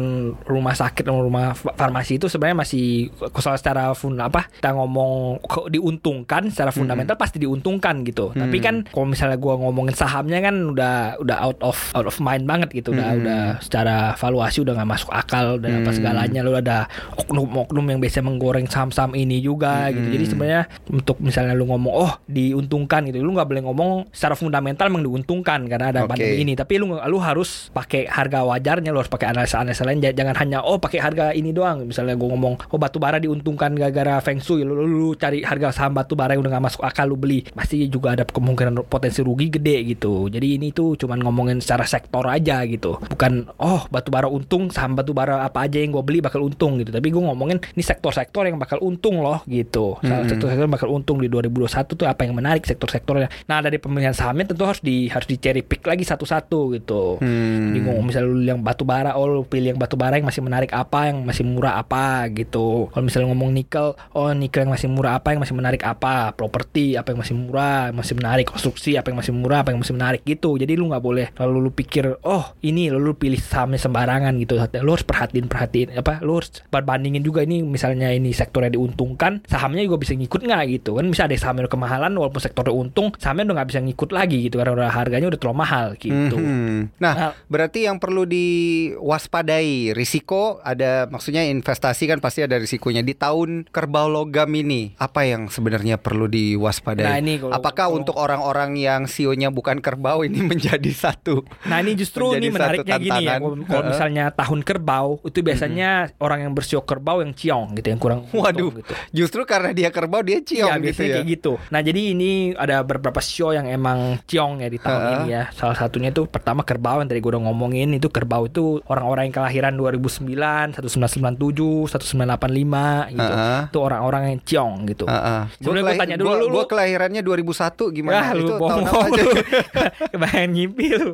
rumah 0.46 0.74
sakit 0.74 1.04
atau 1.04 1.22
rumah 1.22 1.52
fa- 1.52 1.76
farmasi 1.76 2.16
itu 2.16 2.26
sebenarnya 2.26 2.49
masih 2.56 3.10
kalau 3.34 3.58
secara 3.58 3.92
fun 3.94 4.16
apa 4.20 4.48
kita 4.50 4.74
ngomong 4.74 5.42
diuntungkan 5.70 6.50
secara 6.50 6.70
fundamental 6.72 7.16
pasti 7.16 7.42
diuntungkan 7.42 8.02
gitu. 8.06 8.32
Tapi 8.32 8.58
kan 8.60 8.86
kalau 8.90 9.08
misalnya 9.10 9.38
gua 9.38 9.58
ngomongin 9.60 9.94
sahamnya 9.94 10.40
kan 10.40 10.56
udah 10.72 11.20
udah 11.20 11.38
out 11.40 11.60
of 11.62 11.78
out 11.94 12.08
of 12.08 12.16
mind 12.22 12.46
banget 12.46 12.70
gitu. 12.72 12.92
Udah 12.96 13.08
Hmm. 13.10 13.20
udah 13.22 13.42
secara 13.60 14.14
valuasi 14.16 14.62
udah 14.64 14.74
nggak 14.80 14.90
masuk 14.90 15.12
akal 15.12 15.58
dan 15.60 15.84
apa 15.84 15.92
segalanya 15.92 16.42
lu 16.46 16.56
ada 16.56 16.86
oknum-oknum 17.18 17.86
yang 17.92 18.00
biasa 18.00 18.24
menggoreng 18.24 18.66
saham-saham 18.70 19.14
ini 19.14 19.44
juga 19.44 19.92
gitu. 19.92 20.08
Jadi 20.08 20.26
sebenarnya 20.30 20.64
untuk 20.88 21.20
misalnya 21.20 21.54
lu 21.58 21.68
ngomong 21.68 21.94
oh 21.94 22.14
diuntungkan 22.30 23.04
gitu, 23.10 23.20
lu 23.20 23.36
nggak 23.36 23.50
boleh 23.50 23.64
ngomong 23.66 23.92
secara 24.14 24.38
fundamental 24.40 24.88
memang 24.88 25.06
diuntungkan 25.10 25.68
karena 25.68 25.92
ada 25.92 26.02
Oke. 26.06 26.16
pandemi 26.16 26.48
ini. 26.48 26.54
Tapi 26.56 26.80
lu 26.80 26.96
lu 26.96 27.18
harus 27.20 27.74
pakai 27.76 28.08
harga 28.08 28.46
wajarnya, 28.46 28.94
lu 28.94 29.02
harus 29.04 29.12
pakai 29.12 29.34
analisa-analisa 29.36 29.84
lain. 29.84 30.00
Jangan 30.00 30.36
hanya 30.40 30.64
oh 30.64 30.80
pakai 30.80 31.00
harga 31.04 31.26
ini 31.36 31.52
doang. 31.52 31.84
Misalnya 31.90 32.16
gua 32.16 32.32
ngomong 32.32 32.39
oh 32.44 32.80
batu 32.80 32.98
bara 32.98 33.18
diuntungkan 33.20 33.76
gara-gara 33.76 34.20
feng 34.24 34.40
shui, 34.40 34.64
lu, 34.64 34.76
lu, 34.76 34.86
lu 34.88 35.10
cari 35.16 35.44
harga 35.44 35.76
saham 35.76 35.96
batu 35.96 36.14
bara 36.16 36.36
yang 36.36 36.42
udah 36.44 36.58
nggak 36.58 36.66
masuk 36.72 36.82
akal 36.86 37.10
lu 37.10 37.18
beli, 37.20 37.44
pasti 37.52 37.86
juga 37.92 38.16
ada 38.16 38.24
kemungkinan 38.24 38.88
potensi 38.88 39.20
rugi 39.26 39.52
gede 39.52 39.84
gitu. 39.96 40.28
Jadi 40.32 40.60
ini 40.60 40.72
tuh 40.72 40.96
cuman 40.96 41.20
ngomongin 41.24 41.58
secara 41.60 41.84
sektor 41.84 42.24
aja 42.28 42.64
gitu. 42.66 42.98
Bukan 43.02 43.50
oh 43.60 43.84
batu 43.90 44.10
bara 44.14 44.30
untung, 44.30 44.70
saham 44.70 44.96
batu 44.96 45.12
bara 45.12 45.44
apa 45.44 45.66
aja 45.66 45.82
yang 45.82 45.96
gue 45.96 46.04
beli 46.04 46.20
bakal 46.24 46.46
untung 46.46 46.80
gitu. 46.80 46.94
Tapi 46.94 47.08
gue 47.10 47.22
ngomongin 47.22 47.60
ini 47.76 47.84
sektor-sektor 47.84 48.46
yang 48.48 48.62
bakal 48.62 48.80
untung 48.80 49.20
loh 49.20 49.42
gitu. 49.50 49.98
Sektor-sektor 50.00 50.48
yang 50.54 50.72
bakal 50.72 50.90
untung 50.94 51.20
di 51.20 51.28
2021 51.28 52.00
tuh 52.00 52.08
apa 52.08 52.22
yang 52.24 52.34
menarik 52.38 52.64
sektor-sektornya. 52.64 53.28
Nah 53.50 53.60
dari 53.60 53.82
pemilihan 53.82 54.14
sahamnya 54.14 54.54
tentu 54.54 54.64
harus 54.64 54.82
di 54.84 55.10
harus 55.10 55.28
di 55.28 55.36
cherry 55.42 55.66
pick 55.66 55.84
lagi 55.84 56.06
satu-satu 56.06 56.78
gitu. 56.78 57.18
Hmm. 57.20 57.74
Jadi 57.74 57.80
ngomong 57.84 58.06
misalnya 58.06 58.30
lu 58.30 58.42
yang 58.46 58.62
batu 58.62 58.86
bara, 58.86 59.18
oh 59.18 59.26
lu 59.28 59.44
pilih 59.46 59.76
yang 59.76 59.80
batu 59.82 59.98
bara 59.98 60.16
yang 60.22 60.28
masih 60.28 60.42
menarik 60.46 60.72
apa, 60.72 61.10
yang 61.10 61.26
masih 61.26 61.44
murah 61.44 61.82
apa 61.82 62.29
gitu. 62.34 62.90
Kalau 62.94 63.04
misalnya 63.04 63.32
ngomong 63.32 63.52
nikel, 63.52 63.94
oh 64.16 64.32
nikel 64.34 64.66
yang 64.66 64.74
masih 64.74 64.88
murah 64.90 65.18
apa, 65.20 65.34
yang 65.34 65.42
masih 65.42 65.56
menarik 65.58 65.82
apa, 65.84 66.34
properti 66.34 66.96
apa 66.96 67.14
yang 67.14 67.20
masih 67.22 67.36
murah, 67.36 67.92
yang 67.92 67.98
masih 67.98 68.16
menarik, 68.18 68.46
konstruksi 68.50 68.96
apa 68.96 69.12
yang 69.12 69.20
masih 69.20 69.34
murah, 69.36 69.62
apa 69.66 69.70
yang 69.74 69.80
masih 69.82 69.96
menarik 69.96 70.22
gitu. 70.24 70.56
Jadi 70.60 70.74
lu 70.78 70.90
nggak 70.90 71.04
boleh 71.04 71.28
lalu 71.36 71.58
lu 71.70 71.72
pikir, 71.74 72.06
oh 72.24 72.54
ini 72.66 72.90
lalu 72.94 73.14
lu 73.14 73.16
pilih 73.18 73.40
sahamnya 73.40 73.80
sembarangan 73.82 74.34
gitu. 74.42 74.58
Lu 74.82 74.92
harus 74.94 75.06
perhatiin 75.06 75.48
perhatiin 75.50 75.88
apa, 75.98 76.22
lu 76.22 76.40
harus 76.40 76.52
bandingin 76.70 77.22
juga 77.22 77.44
ini 77.44 77.62
misalnya 77.62 78.10
ini 78.14 78.32
sektornya 78.32 78.74
diuntungkan, 78.74 79.44
sahamnya 79.46 79.84
juga 79.84 80.00
bisa 80.02 80.14
ngikut 80.16 80.42
nggak 80.46 80.64
gitu 80.80 80.98
kan? 80.98 81.06
Bisa 81.10 81.28
ada 81.28 81.36
sahamnya 81.36 81.68
udah 81.68 81.74
kemahalan 81.74 82.12
walaupun 82.16 82.42
sektornya 82.42 82.74
untung, 82.74 83.12
sahamnya 83.20 83.52
udah 83.52 83.56
nggak 83.62 83.70
bisa 83.70 83.80
ngikut 83.84 84.10
lagi 84.16 84.38
gitu 84.48 84.56
karena 84.62 84.74
udah 84.76 84.90
harganya 84.92 85.28
udah 85.30 85.40
terlalu 85.40 85.58
mahal 85.60 85.88
gitu. 86.00 86.38
Mhm. 86.38 87.00
Nah, 87.02 87.14
Nah. 87.20 87.32
berarti 87.52 87.86
yang 87.86 88.00
perlu 88.00 88.24
diwaspadai 88.24 89.92
risiko 89.96 90.60
ada 90.64 91.08
maksudnya 91.12 91.44
investasi 91.48 92.08
kan 92.08 92.19
pasti 92.20 92.44
ada 92.44 92.56
risikonya 92.56 93.02
di 93.02 93.12
tahun 93.12 93.68
kerbau 93.68 94.08
logam 94.08 94.48
ini. 94.52 94.94
Apa 94.96 95.24
yang 95.24 95.48
sebenarnya 95.48 95.98
perlu 95.98 96.28
diwaspadai? 96.28 97.04
Nah, 97.04 97.18
ini 97.18 97.34
kalau- 97.38 97.54
Apakah 97.54 97.76
kalau- 97.88 97.98
untuk 97.98 98.16
orang-orang 98.16 98.76
yang 98.76 99.02
sionya 99.06 99.50
bukan 99.50 99.80
kerbau 99.80 100.22
ini 100.22 100.40
menjadi 100.52 100.92
satu? 100.92 101.44
Nah 101.66 101.80
ini 101.80 101.96
justru 101.96 102.32
ini 102.34 102.48
menariknya 102.50 102.98
gini 102.98 103.24
ya. 103.24 103.40
Kalau 103.40 103.84
misalnya 103.86 104.30
tahun 104.30 104.62
kerbau 104.62 105.20
itu 105.24 105.40
biasanya 105.40 106.12
orang 106.20 106.44
yang 106.44 106.54
bersio 106.54 106.84
kerbau 106.84 107.20
yang 107.20 107.32
ciong 107.32 107.74
gitu, 107.74 107.88
yang 107.90 108.00
kurang 108.00 108.28
Waduh, 108.30 108.72
gitu. 108.76 108.94
justru 109.12 109.42
karena 109.44 109.72
dia 109.72 109.90
kerbau 109.90 110.22
dia 110.22 110.40
ciong 110.40 110.80
gitu 110.80 110.86
biasanya 110.86 111.08
ya. 111.08 111.16
kayak 111.20 111.28
gitu. 111.30 111.52
Nah 111.70 111.80
jadi 111.80 112.02
ini 112.12 112.32
ada 112.54 112.84
beberapa 112.84 113.20
show 113.20 113.52
yang 113.52 113.66
emang 113.66 114.20
ciong 114.24 114.60
ya 114.60 114.68
di 114.68 114.78
tahun 114.78 115.02
Heeh. 115.02 115.14
ini 115.16 115.26
ya. 115.32 115.44
Salah 115.52 115.76
satunya 115.76 116.10
itu 116.10 116.26
pertama 116.26 116.62
kerbau 116.62 117.00
yang 117.00 117.08
tadi 117.08 117.20
gue 117.20 117.32
udah 117.32 117.44
ngomongin 117.46 117.94
itu 117.94 118.10
kerbau 118.10 118.46
itu 118.46 118.80
orang-orang 118.86 119.30
yang 119.30 119.36
kelahiran 119.36 119.74
2009, 119.76 120.76
1997, 120.76 121.88
1985 122.10 123.14
gitu. 123.14 123.34
Heeh. 123.34 123.60
Itu 123.70 123.80
orang-orang 123.80 124.22
yang 124.28 124.40
ciong 124.42 124.74
gitu. 124.88 125.06
Heeh. 125.06 125.42
Sebenarnya 125.58 125.84
gua 125.86 125.94
tanya 125.98 126.16
dulu, 126.18 126.28
gua, 126.28 126.36
lu- 126.38 126.50
gua 126.50 126.64
kelahirannya 126.66 127.22
2001 127.22 127.96
gimana? 127.96 128.24
Itu 128.30 128.36
lu 128.36 128.48
tahun 128.48 128.60
bohong 128.60 128.86
apa 128.86 128.98
aja? 129.06 129.22
lu. 129.22 129.32
Kebayang 130.14 130.52
ngimpi 130.52 130.86
lu. 130.94 131.10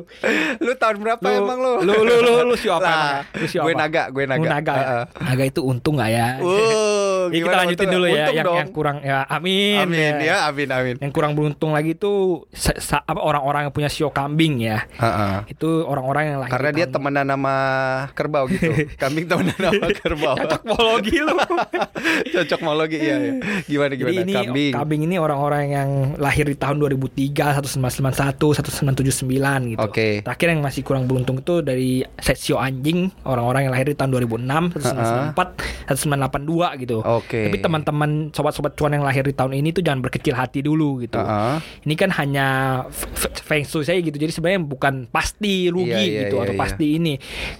lu 0.58 0.72
tahun 0.74 0.96
berapa 0.98 1.22
Lu- 1.22 1.38
emang 1.38 1.58
lu? 1.58 1.72
lu- 1.82 2.02
lu- 2.02 2.20
lu- 2.22 2.44
lu 2.46 2.54
sio 2.56 2.72
apa 2.74 2.82
Lah, 2.82 2.94
emang? 2.96 3.16
Lu 3.36 3.46
sio 3.46 3.60
gue 3.62 3.74
naga, 3.74 4.02
gue 4.08 4.24
naga. 4.24 4.40
Lu 4.40 4.46
naga. 4.46 4.72
ya? 4.72 4.80
Heeh. 4.80 5.04
Naga 5.22 5.44
itu 5.44 5.60
untung 5.62 5.94
gak 5.96 6.10
ya? 6.10 6.28
Wow, 6.40 7.28
Ya, 7.28 7.40
kita 7.42 7.56
lanjutin 7.56 7.76
untung? 7.82 7.94
dulu 7.94 8.06
ya 8.06 8.14
Untung 8.16 8.36
yang, 8.36 8.46
dong. 8.46 8.56
yang 8.56 8.70
kurang 8.70 8.96
ya 9.02 9.18
amin, 9.26 9.82
Amin 9.82 10.14
ya, 10.20 10.36
amin 10.46 10.68
amin. 10.70 10.96
Yang 10.98 11.12
kurang 11.12 11.32
beruntung 11.34 11.74
lagi 11.74 11.92
sa- 12.78 13.02
apa 13.02 13.18
orang-orang 13.18 13.66
yang 13.66 13.74
punya 13.74 13.90
sio 13.90 14.08
kambing 14.08 14.62
ya. 14.62 14.86
Heeh. 14.96 15.50
Itu 15.50 15.82
orang-orang 15.82 16.22
yang 16.26 16.38
lahir 16.40 16.52
Karena 16.52 16.70
di 16.70 16.76
dia 16.76 16.86
tahun- 16.86 16.94
temenan 16.96 17.26
sama 17.28 17.54
kerbau 18.14 18.44
gitu. 18.46 18.70
Kambing 19.02 19.26
temenan 19.26 19.58
sama 19.58 19.86
kerbau. 19.92 20.34
Cocokologi 20.76 21.16
lu. 21.24 21.36
Cocok 22.36 22.60
mologi 22.60 22.98
iya, 23.00 23.16
iya. 23.16 23.32
Gimana 23.64 23.92
gimana 23.96 24.12
Jadi 24.12 24.24
ini 24.28 24.34
kambing. 24.36 24.72
kambing 24.76 25.00
ini 25.08 25.16
orang-orang 25.16 25.64
yang 25.72 25.88
lahir 26.20 26.44
di 26.44 26.56
tahun 26.56 26.76
2003, 26.84 27.64
1991, 27.64 28.36
1979 28.60 29.72
gitu. 29.72 29.80
Oke. 29.88 30.20
Terakhir 30.20 30.46
yang 30.52 30.60
masih 30.60 30.84
kurang 30.84 31.08
beruntung 31.08 31.40
itu 31.40 31.64
dari 31.64 32.04
set 32.20 32.36
sio 32.36 32.60
anjing, 32.60 33.08
orang-orang 33.24 33.68
yang 33.68 33.72
lahir 33.72 33.88
di 33.88 33.96
tahun 33.96 34.12
2006, 34.20 34.76
1994, 34.76 35.96
1982 35.96 36.82
gitu. 36.84 36.96
Oke. 37.00 37.40
Tapi 37.48 37.58
teman-teman 37.64 38.10
sobat-sobat 38.36 38.76
cuan 38.76 38.92
yang 38.92 39.04
lahir 39.06 39.24
di 39.24 39.32
tahun 39.32 39.56
ini 39.56 39.72
tuh 39.72 39.80
jangan 39.80 40.04
berkecil 40.04 40.36
hati 40.36 40.60
dulu 40.60 41.00
gitu. 41.00 41.16
Heeh. 41.16 41.56
Ini 41.88 41.94
kan 41.96 42.10
hanya 42.20 42.46
feng 43.46 43.64
shui 43.64 43.88
saya 43.88 43.98
gitu. 44.04 44.20
Jadi 44.20 44.32
sebenarnya 44.36 44.60
bukan 44.60 45.08
pasti 45.08 45.72
rugi 45.72 45.94
Iya, 45.96 46.02
iya, 46.02 46.20
gitu 46.28 46.36
iya, 46.42 46.44
atau 46.44 46.54
iya. 46.54 46.60
pasti 46.60 46.86
ini. 46.98 47.14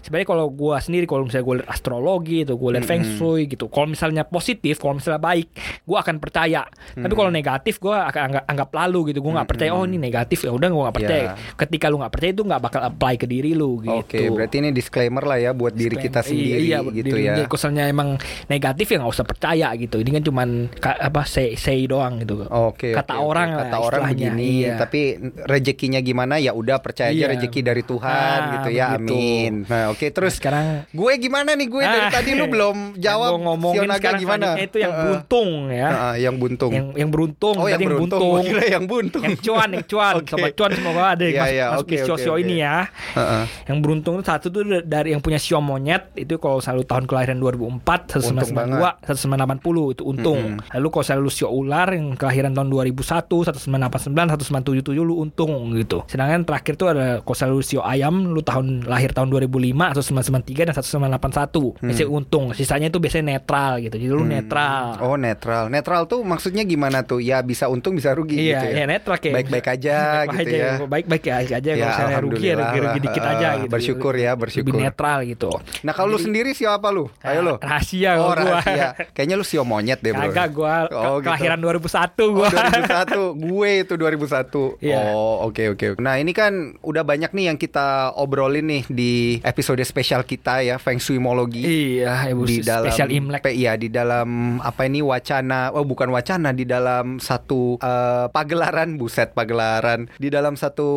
Sebenarnya 0.04 0.28
kalau 0.28 0.46
gua 0.52 0.76
sendiri 0.82 1.08
kalau 1.08 1.24
misalnya 1.24 1.46
gue 1.46 1.54
lihat 1.62 1.68
astrologi 1.70 2.38
itu 2.44 2.52
gue 2.58 2.70
lihat 2.76 2.84
feng 2.84 3.05
shui 3.14 3.46
gitu. 3.46 3.70
Kalau 3.70 3.86
misalnya 3.86 4.26
positif, 4.26 4.82
kalau 4.82 4.98
misalnya 4.98 5.22
baik, 5.22 5.48
gua 5.84 6.02
akan 6.02 6.16
percaya. 6.18 6.66
Tapi 6.96 7.14
kalau 7.14 7.30
negatif 7.30 7.78
gua 7.78 8.08
akan 8.10 8.20
anggap, 8.32 8.44
anggap 8.48 8.70
lalu 8.74 9.12
gitu. 9.14 9.20
Gua 9.20 9.38
nggak 9.38 9.48
percaya 9.48 9.70
oh 9.70 9.84
ini 9.84 10.00
negatif 10.00 10.42
ya 10.42 10.50
udah 10.50 10.68
gua 10.72 10.82
nggak 10.90 10.96
percaya. 10.96 11.24
Iya. 11.36 11.54
Ketika 11.54 11.86
lu 11.86 11.96
nggak 12.00 12.12
percaya 12.12 12.30
itu 12.32 12.42
nggak 12.42 12.62
bakal 12.62 12.80
apply 12.82 13.14
ke 13.14 13.26
diri 13.28 13.52
lu 13.52 13.84
gitu. 13.84 14.00
Oke, 14.00 14.20
berarti 14.32 14.56
ini 14.58 14.70
disclaimer 14.72 15.22
lah 15.22 15.38
ya 15.38 15.50
buat 15.52 15.72
diri 15.72 15.96
kita 15.96 16.24
sendiri 16.24 16.64
iya, 16.64 16.80
buat 16.80 16.94
gitu 16.96 17.12
diri 17.12 17.22
ya. 17.28 17.46
misalnya 17.46 17.84
emang 17.90 18.14
negatif 18.46 18.86
ya 18.88 18.96
nggak 19.02 19.12
usah 19.12 19.26
percaya 19.26 19.68
gitu. 19.76 20.00
Ini 20.00 20.10
kan 20.16 20.22
cuman 20.22 20.48
apa 20.80 21.22
say, 21.26 21.58
say 21.58 21.84
doang 21.84 22.22
gitu. 22.22 22.46
Oke, 22.46 22.94
Kata 22.94 23.18
oke, 23.18 23.22
oke. 23.22 23.28
orang 23.28 23.48
lah 23.52 23.64
kata 23.66 23.76
orang 23.76 24.00
istilahnya, 24.06 24.30
begini, 24.32 24.50
iya. 24.62 24.74
tapi 24.78 25.00
rezekinya 25.44 26.00
gimana 26.00 26.38
ya 26.38 26.52
udah 26.54 26.78
percaya 26.80 27.10
aja 27.10 27.26
Iya. 27.26 27.28
rezeki 27.36 27.60
dari 27.62 27.82
Tuhan 27.82 28.38
Ah, 28.40 28.52
gitu 28.60 28.70
ya. 28.72 28.86
begitu. 28.96 29.14
Amin. 29.18 29.52
Nah, 29.66 29.84
oke 29.90 30.06
terus 30.08 30.32
Nah, 30.32 30.38
sekarang 30.38 30.66
gue 30.88 31.12
gimana 31.18 31.50
nih 31.54 31.68
gue 31.68 31.82
dari 31.82 32.06
Ah, 32.06 32.12
tadi 32.12 32.30
lu 32.34 32.46
belum 32.46 32.95
jawab 32.98 33.30
yang 33.36 33.44
ngomongin 33.46 33.80
Sionaga 33.84 33.98
sekarang 34.00 34.20
gimana? 34.20 34.34
selanjutnya 34.36 34.66
itu 34.66 34.78
yang 34.78 34.92
Heeh. 34.92 35.02
beruntung 35.04 35.48
ya. 35.70 35.88
Heeh, 35.88 36.14
yang 36.24 36.34
buntung. 36.36 36.72
Yang 36.72 36.86
yang 36.96 37.10
beruntung, 37.12 37.54
oh, 37.56 37.66
yang 37.66 37.80
yang 37.80 37.90
beruntung. 37.90 38.20
buntung. 38.20 38.44
Kira 38.48 38.64
yang 38.66 38.84
buntung. 38.88 39.22
yang 39.22 39.36
cuan, 39.40 39.68
yang 39.72 39.86
cuan, 39.86 40.14
Oke. 40.20 40.30
sobat 40.32 40.52
cuan 40.56 40.70
semoga 40.74 41.02
ada 41.16 41.24
yang 41.24 41.36
iya, 41.46 41.64
masuk 41.72 41.86
oke, 41.86 41.90
di 41.90 41.96
oke, 41.96 42.06
sio-sio 42.06 42.32
oke. 42.34 42.42
ini 42.42 42.54
ya. 42.64 42.76
Heeh. 43.16 43.44
Yang 43.68 43.78
beruntung 43.84 44.12
itu 44.18 44.24
satu 44.26 44.46
tuh 44.50 44.62
dari 44.84 45.08
yang 45.14 45.22
punya 45.22 45.38
sio 45.40 45.58
monyet 45.60 46.12
itu 46.16 46.34
kalau 46.40 46.58
selalu 46.60 46.82
tahun 46.88 47.04
kelahiran 47.06 47.36
2004, 47.38 48.16
Untung 48.16 48.36
1992, 48.42 49.62
1980 49.62 49.94
itu 49.94 50.02
untung. 50.06 50.40
Mm-mm. 50.56 50.72
Lalu 50.76 50.86
kalau 50.92 51.04
selalu 51.04 51.28
sio 51.32 51.48
ular 51.50 51.88
yang 51.92 52.16
kelahiran 52.16 52.52
tahun 52.52 52.68
2001, 52.72 53.26
1989, 53.66 54.36
1977 54.36 55.06
lu 55.06 55.14
untung 55.22 55.52
gitu. 55.76 56.02
Sedangkan 56.10 56.42
terakhir 56.46 56.74
tuh 56.78 56.88
ada 56.92 57.20
kalau 57.22 57.36
selalu 57.36 57.60
sio 57.62 57.80
ayam 57.82 58.32
lu 58.32 58.40
tahun 58.42 58.86
lahir 58.86 59.12
tahun 59.12 59.28
2005, 59.32 59.96
1993 59.96 60.68
dan 60.70 60.74
1981. 60.74 61.82
Biasanya 61.82 62.10
untung. 62.10 62.44
Sisanya 62.56 62.85
itu 62.86 62.98
biasanya 62.98 63.26
netral 63.32 63.78
gitu. 63.78 63.94
Jadi 63.94 64.08
lu 64.08 64.22
netral. 64.22 64.98
Oh 65.00 65.14
netral, 65.14 65.66
netral 65.66 66.04
tuh 66.04 66.20
maksudnya 66.20 66.62
gimana 66.62 67.00
tuh? 67.00 67.18
Ya 67.18 67.40
bisa 67.40 67.66
untung 67.66 67.92
bisa 67.92 68.10
rugi 68.10 68.36
Iya, 68.40 68.50
gitu 68.52 68.66
ya. 68.66 68.74
iya 68.74 68.84
netral 68.86 69.16
kayak 69.16 69.34
Baik-baik 69.36 69.66
aja 69.68 69.96
gitu 70.24 70.36
aja, 70.38 70.56
ya. 70.56 70.72
Baik-baik 70.82 71.22
ya 71.22 71.34
aja 71.38 71.56
kalau 71.56 71.76
Ya, 71.76 71.86
misalnya 71.86 72.18
rugi 72.18 72.42
ya 72.42 72.54
rugi, 72.56 72.78
rugi 72.80 73.00
dikit 73.00 73.24
aja 73.24 73.46
Eh, 73.46 73.54
gitu. 73.58 73.72
bersyukur 73.72 74.14
ya, 74.14 74.32
bersyukur. 74.32 74.72
Lebih 74.72 74.84
netral 74.84 75.18
gitu. 75.22 75.48
Nah 75.82 75.92
kalau 75.92 76.08
lu 76.08 76.18
sendiri 76.18 76.50
siapa 76.50 76.88
lu? 76.88 77.06
Ayo 77.20 77.40
lu. 77.42 77.54
Rahasia 77.58 78.10
Oh 78.16 78.30
kalau 78.30 78.46
gua. 78.46 78.58
rahasia. 78.58 78.86
Kayaknya 79.12 79.34
lu 79.34 79.44
sio 79.44 79.62
monyet 79.62 79.98
deh 79.98 80.10
bro. 80.10 80.28
Kagak 80.28 80.48
gua 80.50 80.74
Oh, 80.86 81.18
ke- 81.18 81.18
gitu. 81.18 81.26
kelahiran 81.26 81.58
2001 81.58 82.22
Oh, 82.22 82.30
gua. 82.32 82.48
2001 82.48 83.20
gue 83.46 83.70
itu 83.78 83.94
2001 83.94 84.78
Iya. 84.78 84.98
oh 85.08 85.46
oke 85.46 85.62
oke 85.70 85.86
nah 85.96 86.16
ini 86.16 86.30
kan 86.30 86.52
udah 86.80 87.02
banyak 87.02 87.30
nih 87.30 87.44
yang 87.46 87.56
kita 87.56 87.86
obrolin 88.14 88.66
nih 88.66 88.82
di 88.86 89.12
episode 89.40 89.80
spesial 89.82 90.22
kita 90.22 90.60
ya 90.60 90.76
Feng 90.76 90.96
Shuimologi 90.96 91.62
iya, 91.98 92.26
Ibu 92.26 92.42
di 92.42 92.60
dalam 92.78 92.86
spesial 92.88 93.10
Imlek. 93.10 93.42
Iya 93.46 93.72
di 93.74 93.88
dalam 93.90 94.58
apa 94.62 94.86
ini 94.86 95.02
wacana 95.02 95.74
oh 95.74 95.82
bukan 95.82 96.12
wacana 96.14 96.54
di 96.54 96.62
dalam 96.64 97.18
satu 97.18 97.82
eh, 97.82 98.26
pagelaran 98.30 99.00
buset 99.00 99.32
pagelaran 99.34 100.06
di 100.20 100.28
dalam 100.30 100.54
satu 100.54 100.90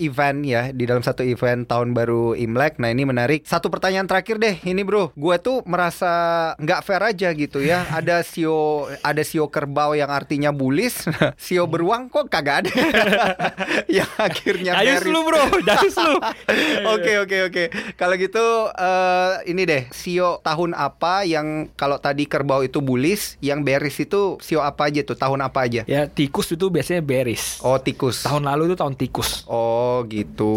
event 0.00 0.40
ya 0.46 0.70
di 0.72 0.84
dalam 0.88 1.02
satu 1.04 1.22
event 1.26 1.68
tahun 1.68 1.92
baru 1.92 2.38
Imlek 2.38 2.80
nah 2.80 2.88
ini 2.88 3.04
menarik 3.04 3.44
satu 3.44 3.68
pertanyaan 3.68 4.08
terakhir 4.08 4.40
deh 4.40 4.56
ini 4.64 4.82
bro 4.86 5.12
gue 5.14 5.36
tuh 5.40 5.60
merasa 5.68 6.52
nggak 6.58 6.80
fair 6.86 7.02
aja 7.02 7.28
gitu 7.34 7.60
ya 7.60 7.84
ada 7.98 8.22
sio 8.24 8.88
ada 9.02 9.22
sio 9.26 9.50
kerbau 9.52 9.92
yang 9.92 10.08
artinya 10.08 10.54
bullish 10.54 11.06
sio 11.44 11.68
beruang 11.68 12.08
kok 12.08 12.30
kagak 12.32 12.66
ada 12.66 12.72
yang 14.02 14.10
akhirnya 14.16 14.72
bearish. 14.78 15.10
lu 15.10 15.20
bro, 15.26 15.44
mampus 15.84 15.96
lu. 16.00 16.16
Oke 16.94 17.12
oke 17.20 17.36
oke. 17.50 17.64
Kalau 17.96 18.14
gitu 18.16 18.44
eh, 18.72 19.32
ini 19.50 19.62
deh 19.68 19.82
sio 19.92 20.40
tahun 20.40 20.72
apa 20.76 21.23
yang 21.24 21.46
kalau 21.72 21.96
tadi 21.96 22.24
kerbau 22.24 22.60
itu 22.60 22.78
bullish, 22.78 23.36
yang 23.40 23.60
bearish 23.60 24.00
itu 24.00 24.36
sio 24.38 24.60
apa 24.60 24.86
aja 24.86 25.00
tuh? 25.00 25.14
Tahun 25.14 25.40
apa 25.40 25.64
aja? 25.64 25.82
Ya 25.84 26.06
tikus 26.06 26.48
itu 26.48 26.68
biasanya 26.68 27.00
bearish. 27.00 27.58
Oh 27.60 27.76
tikus. 27.76 28.22
Tahun 28.22 28.40
lalu 28.40 28.68
itu 28.68 28.76
tahun 28.76 28.94
tikus. 28.94 29.42
Oh 29.46 30.04
gitu. 30.04 30.54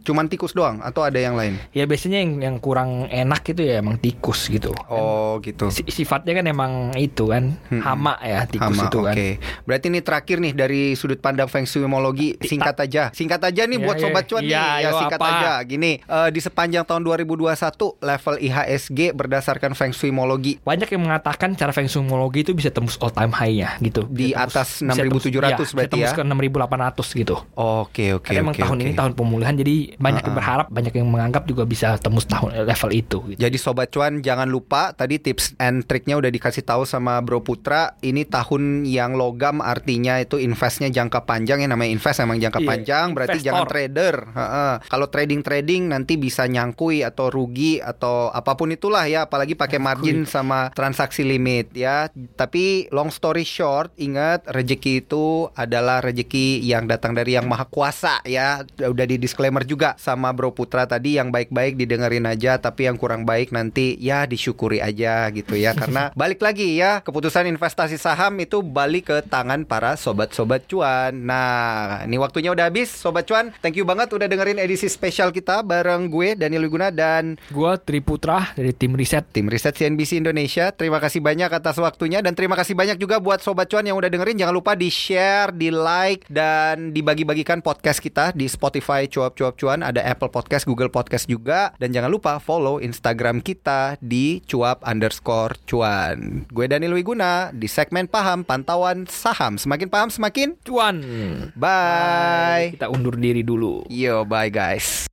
Cuman 0.00 0.26
tikus 0.26 0.52
doang 0.52 0.78
atau 0.80 1.00
ada 1.00 1.16
yang 1.16 1.34
lain? 1.34 1.56
Ya 1.70 1.84
biasanya 1.84 2.20
yang 2.20 2.38
yang 2.40 2.56
kurang 2.56 3.06
enak 3.06 3.42
itu 3.46 3.62
ya 3.62 3.80
emang 3.80 3.96
tikus 3.96 4.46
gitu. 4.46 4.70
Oh 4.86 5.40
gitu. 5.40 5.68
Si- 5.70 5.88
sifatnya 5.88 6.34
kan 6.34 6.46
emang 6.46 6.72
itu 6.94 7.26
kan 7.26 7.56
Hmm. 7.66 7.80
hama 7.80 8.14
ya 8.20 8.44
tikus 8.44 8.76
Hama, 8.76 8.86
itu 8.86 8.98
kan. 9.00 9.14
Oke. 9.14 9.28
Berarti 9.64 9.86
ini 9.86 10.00
terakhir 10.00 10.36
nih 10.38 10.52
dari 10.52 10.82
sudut 10.92 11.18
pandang 11.18 11.46
feng 11.46 11.64
shuimologi 11.64 12.36
singkat 12.40 12.76
aja. 12.76 13.08
Singkat 13.10 13.40
aja 13.42 13.62
nih 13.64 13.76
Iya, 13.76 13.84
buat 13.84 13.96
iya. 13.96 14.02
sobat 14.02 14.24
cuan 14.26 14.42
nih. 14.42 14.50
Iya, 14.50 14.60
Ya 14.60 14.74
ayo, 14.82 14.98
singkat 14.98 15.18
apa? 15.18 15.28
aja. 15.30 15.52
Gini, 15.62 15.92
eh, 15.98 16.28
di 16.28 16.40
sepanjang 16.40 16.84
tahun 16.84 17.02
2021 17.02 17.56
level 17.98 18.34
IHSG 18.38 18.98
berdasarkan 19.12 19.72
feng 19.72 19.94
shuimologi 20.10 20.58
Banyak 20.60 20.90
yang 20.90 21.02
mengatakan 21.02 21.54
cara 21.54 21.70
feng 21.70 21.86
shuimologi 21.86 22.42
itu 22.42 22.52
bisa 22.52 22.68
tembus 22.68 22.98
all 22.98 23.08
time 23.08 23.30
high-nya 23.30 23.78
gitu. 23.80 24.04
Di 24.04 24.34
Bisa 24.34 24.42
atas 24.42 24.68
bisa 24.82 24.90
6.700 24.98 24.98
tembus- 24.98 25.22
iya, 25.24 25.38
berarti 25.38 25.62
bisa 25.62 25.88
tembus 25.88 26.10
ya? 26.10 26.18
ke 26.18 26.22
6.800 26.26 27.06
gitu. 27.16 27.36
Oke 27.54 28.06
oke 28.12 28.26
Karena 28.26 28.40
emang 28.42 28.54
oke, 28.54 28.60
tahun 28.60 28.76
oke. 28.76 28.82
ini 28.82 28.92
tahun 28.92 29.12
pemulihan 29.14 29.54
jadi 29.54 29.74
banyak 29.94 30.20
yang 30.20 30.26
Uh-uh. 30.26 30.36
berharap, 30.36 30.66
banyak 30.68 30.92
yang 30.92 31.06
menganggap 31.06 31.42
juga 31.44 31.62
bisa 31.62 31.94
tembus 31.96 32.26
tahun 32.26 32.50
eh, 32.52 32.64
level 32.64 32.90
itu 32.90 33.18
gitu. 33.28 33.38
Jadi 33.38 33.56
sobat 33.56 33.88
cuan 33.88 34.18
jangan 34.18 34.46
lupa 34.46 34.90
tadi 34.90 35.16
tips 35.16 35.54
and 35.56 35.84
triknya 35.84 36.16
udah 36.16 36.28
dikasih 36.28 36.62
tahu 36.62 36.82
sama 36.82 37.20
Bro 37.20 37.40
Putra. 37.40 37.94
Ini 38.00 38.26
tahun 38.26 38.62
yang 38.84 39.14
logam 39.14 39.60
artinya 39.60 40.18
itu 40.18 40.36
investnya 40.36 40.88
jangka 40.88 41.22
panjang 41.22 41.60
ya 41.60 41.68
namanya 41.68 41.90
invest 41.90 42.18
emang 42.18 42.38
jangka 42.38 42.58
Iya, 42.58 42.68
panjang 42.68 43.06
berarti 43.10 43.30
investor. 43.34 43.46
jangan 43.46 43.64
trader. 43.66 44.14
Heeh. 44.30 44.72
Kalau 44.86 45.06
trading 45.06 45.40
trading 45.40 45.82
nanti 45.86 46.16
bisa 46.16 46.44
nyangkui 46.44 47.00
atau 47.00 47.28
rugi 47.28 47.78
atau 47.78 48.30
apa 48.30 48.52
pun 48.52 48.68
itulah 48.68 49.04
ya 49.04 49.20
apalagi 49.22 49.52
pakai 49.52 49.78
margin 49.78 49.99
sama 50.24 50.72
transaksi 50.72 51.22
limit 51.26 51.72
ya. 51.74 52.08
Tapi 52.36 52.88
long 52.94 53.08
story 53.08 53.44
short 53.44 53.92
ingat 54.00 54.46
rezeki 54.48 55.04
itu 55.06 55.48
adalah 55.54 56.02
rezeki 56.04 56.62
yang 56.64 56.86
datang 56.86 57.12
dari 57.16 57.36
yang 57.36 57.46
maha 57.46 57.66
kuasa 57.66 58.22
ya. 58.24 58.64
Udah 58.78 59.06
di 59.06 59.20
disclaimer 59.20 59.62
juga 59.64 59.94
sama 60.00 60.32
Bro 60.32 60.56
Putra 60.56 60.84
tadi 60.88 61.16
yang 61.16 61.28
baik-baik 61.34 61.76
didengerin 61.76 62.26
aja 62.26 62.58
tapi 62.58 62.88
yang 62.88 62.96
kurang 63.00 63.24
baik 63.24 63.52
nanti 63.52 63.96
ya 63.98 64.24
disyukuri 64.24 64.80
aja 64.80 65.28
gitu 65.32 65.56
ya 65.56 65.72
karena 65.76 66.10
balik 66.20 66.40
lagi 66.42 66.76
ya 66.76 67.00
keputusan 67.00 67.48
investasi 67.48 67.96
saham 67.96 68.38
itu 68.40 68.60
balik 68.60 69.10
ke 69.10 69.18
tangan 69.26 69.64
para 69.64 69.96
sobat-sobat 69.96 70.68
cuan. 70.68 71.12
Nah, 71.26 72.04
ini 72.04 72.16
waktunya 72.20 72.52
udah 72.52 72.68
habis 72.68 72.92
sobat 72.92 73.26
cuan. 73.26 73.50
Thank 73.64 73.80
you 73.80 73.86
banget 73.88 74.12
udah 74.12 74.26
dengerin 74.28 74.60
edisi 74.60 74.86
spesial 74.86 75.32
kita 75.34 75.64
bareng 75.64 76.12
gue 76.12 76.36
Daniel 76.36 76.68
Wiguna 76.68 76.92
dan 76.94 77.40
Gua 77.50 77.80
Triputra 77.80 78.52
dari 78.54 78.70
tim 78.76 78.92
riset 78.94 79.26
tim 79.32 79.48
riset 79.48 79.74
CNBC 79.80 80.20
Indonesia. 80.20 80.68
Terima 80.76 81.00
kasih 81.00 81.24
banyak 81.24 81.48
atas 81.48 81.80
waktunya 81.80 82.20
dan 82.20 82.36
terima 82.36 82.52
kasih 82.52 82.76
banyak 82.76 83.00
juga 83.00 83.16
buat 83.16 83.40
sobat 83.40 83.72
cuan 83.72 83.88
yang 83.88 83.96
udah 83.96 84.12
dengerin. 84.12 84.36
Jangan 84.36 84.52
lupa 84.52 84.76
di 84.76 84.92
share, 84.92 85.56
di 85.56 85.72
like 85.72 86.28
dan 86.28 86.92
dibagi-bagikan 86.92 87.64
podcast 87.64 88.04
kita 88.04 88.36
di 88.36 88.44
Spotify 88.44 89.08
cuap 89.08 89.40
cuap 89.40 89.56
cuan. 89.56 89.80
Ada 89.80 90.04
Apple 90.04 90.28
Podcast, 90.28 90.68
Google 90.68 90.92
Podcast 90.92 91.24
juga. 91.24 91.72
Dan 91.80 91.96
jangan 91.96 92.12
lupa 92.12 92.36
follow 92.36 92.76
Instagram 92.76 93.40
kita 93.40 93.96
di 94.04 94.44
cuap 94.44 94.84
underscore 94.84 95.56
cuan. 95.64 96.44
Gue 96.52 96.68
Daniel 96.68 96.92
Wiguna 96.92 97.48
di 97.56 97.64
segmen 97.64 98.04
paham 98.04 98.44
pantauan 98.44 99.08
saham. 99.08 99.56
Semakin 99.56 99.88
paham 99.88 100.12
semakin 100.12 100.60
cuan. 100.60 101.00
bye. 101.56 102.76
Kita 102.76 102.92
undur 102.92 103.16
diri 103.16 103.40
dulu. 103.40 103.88
Yo 103.88 104.28
bye 104.28 104.52
guys. 104.52 105.10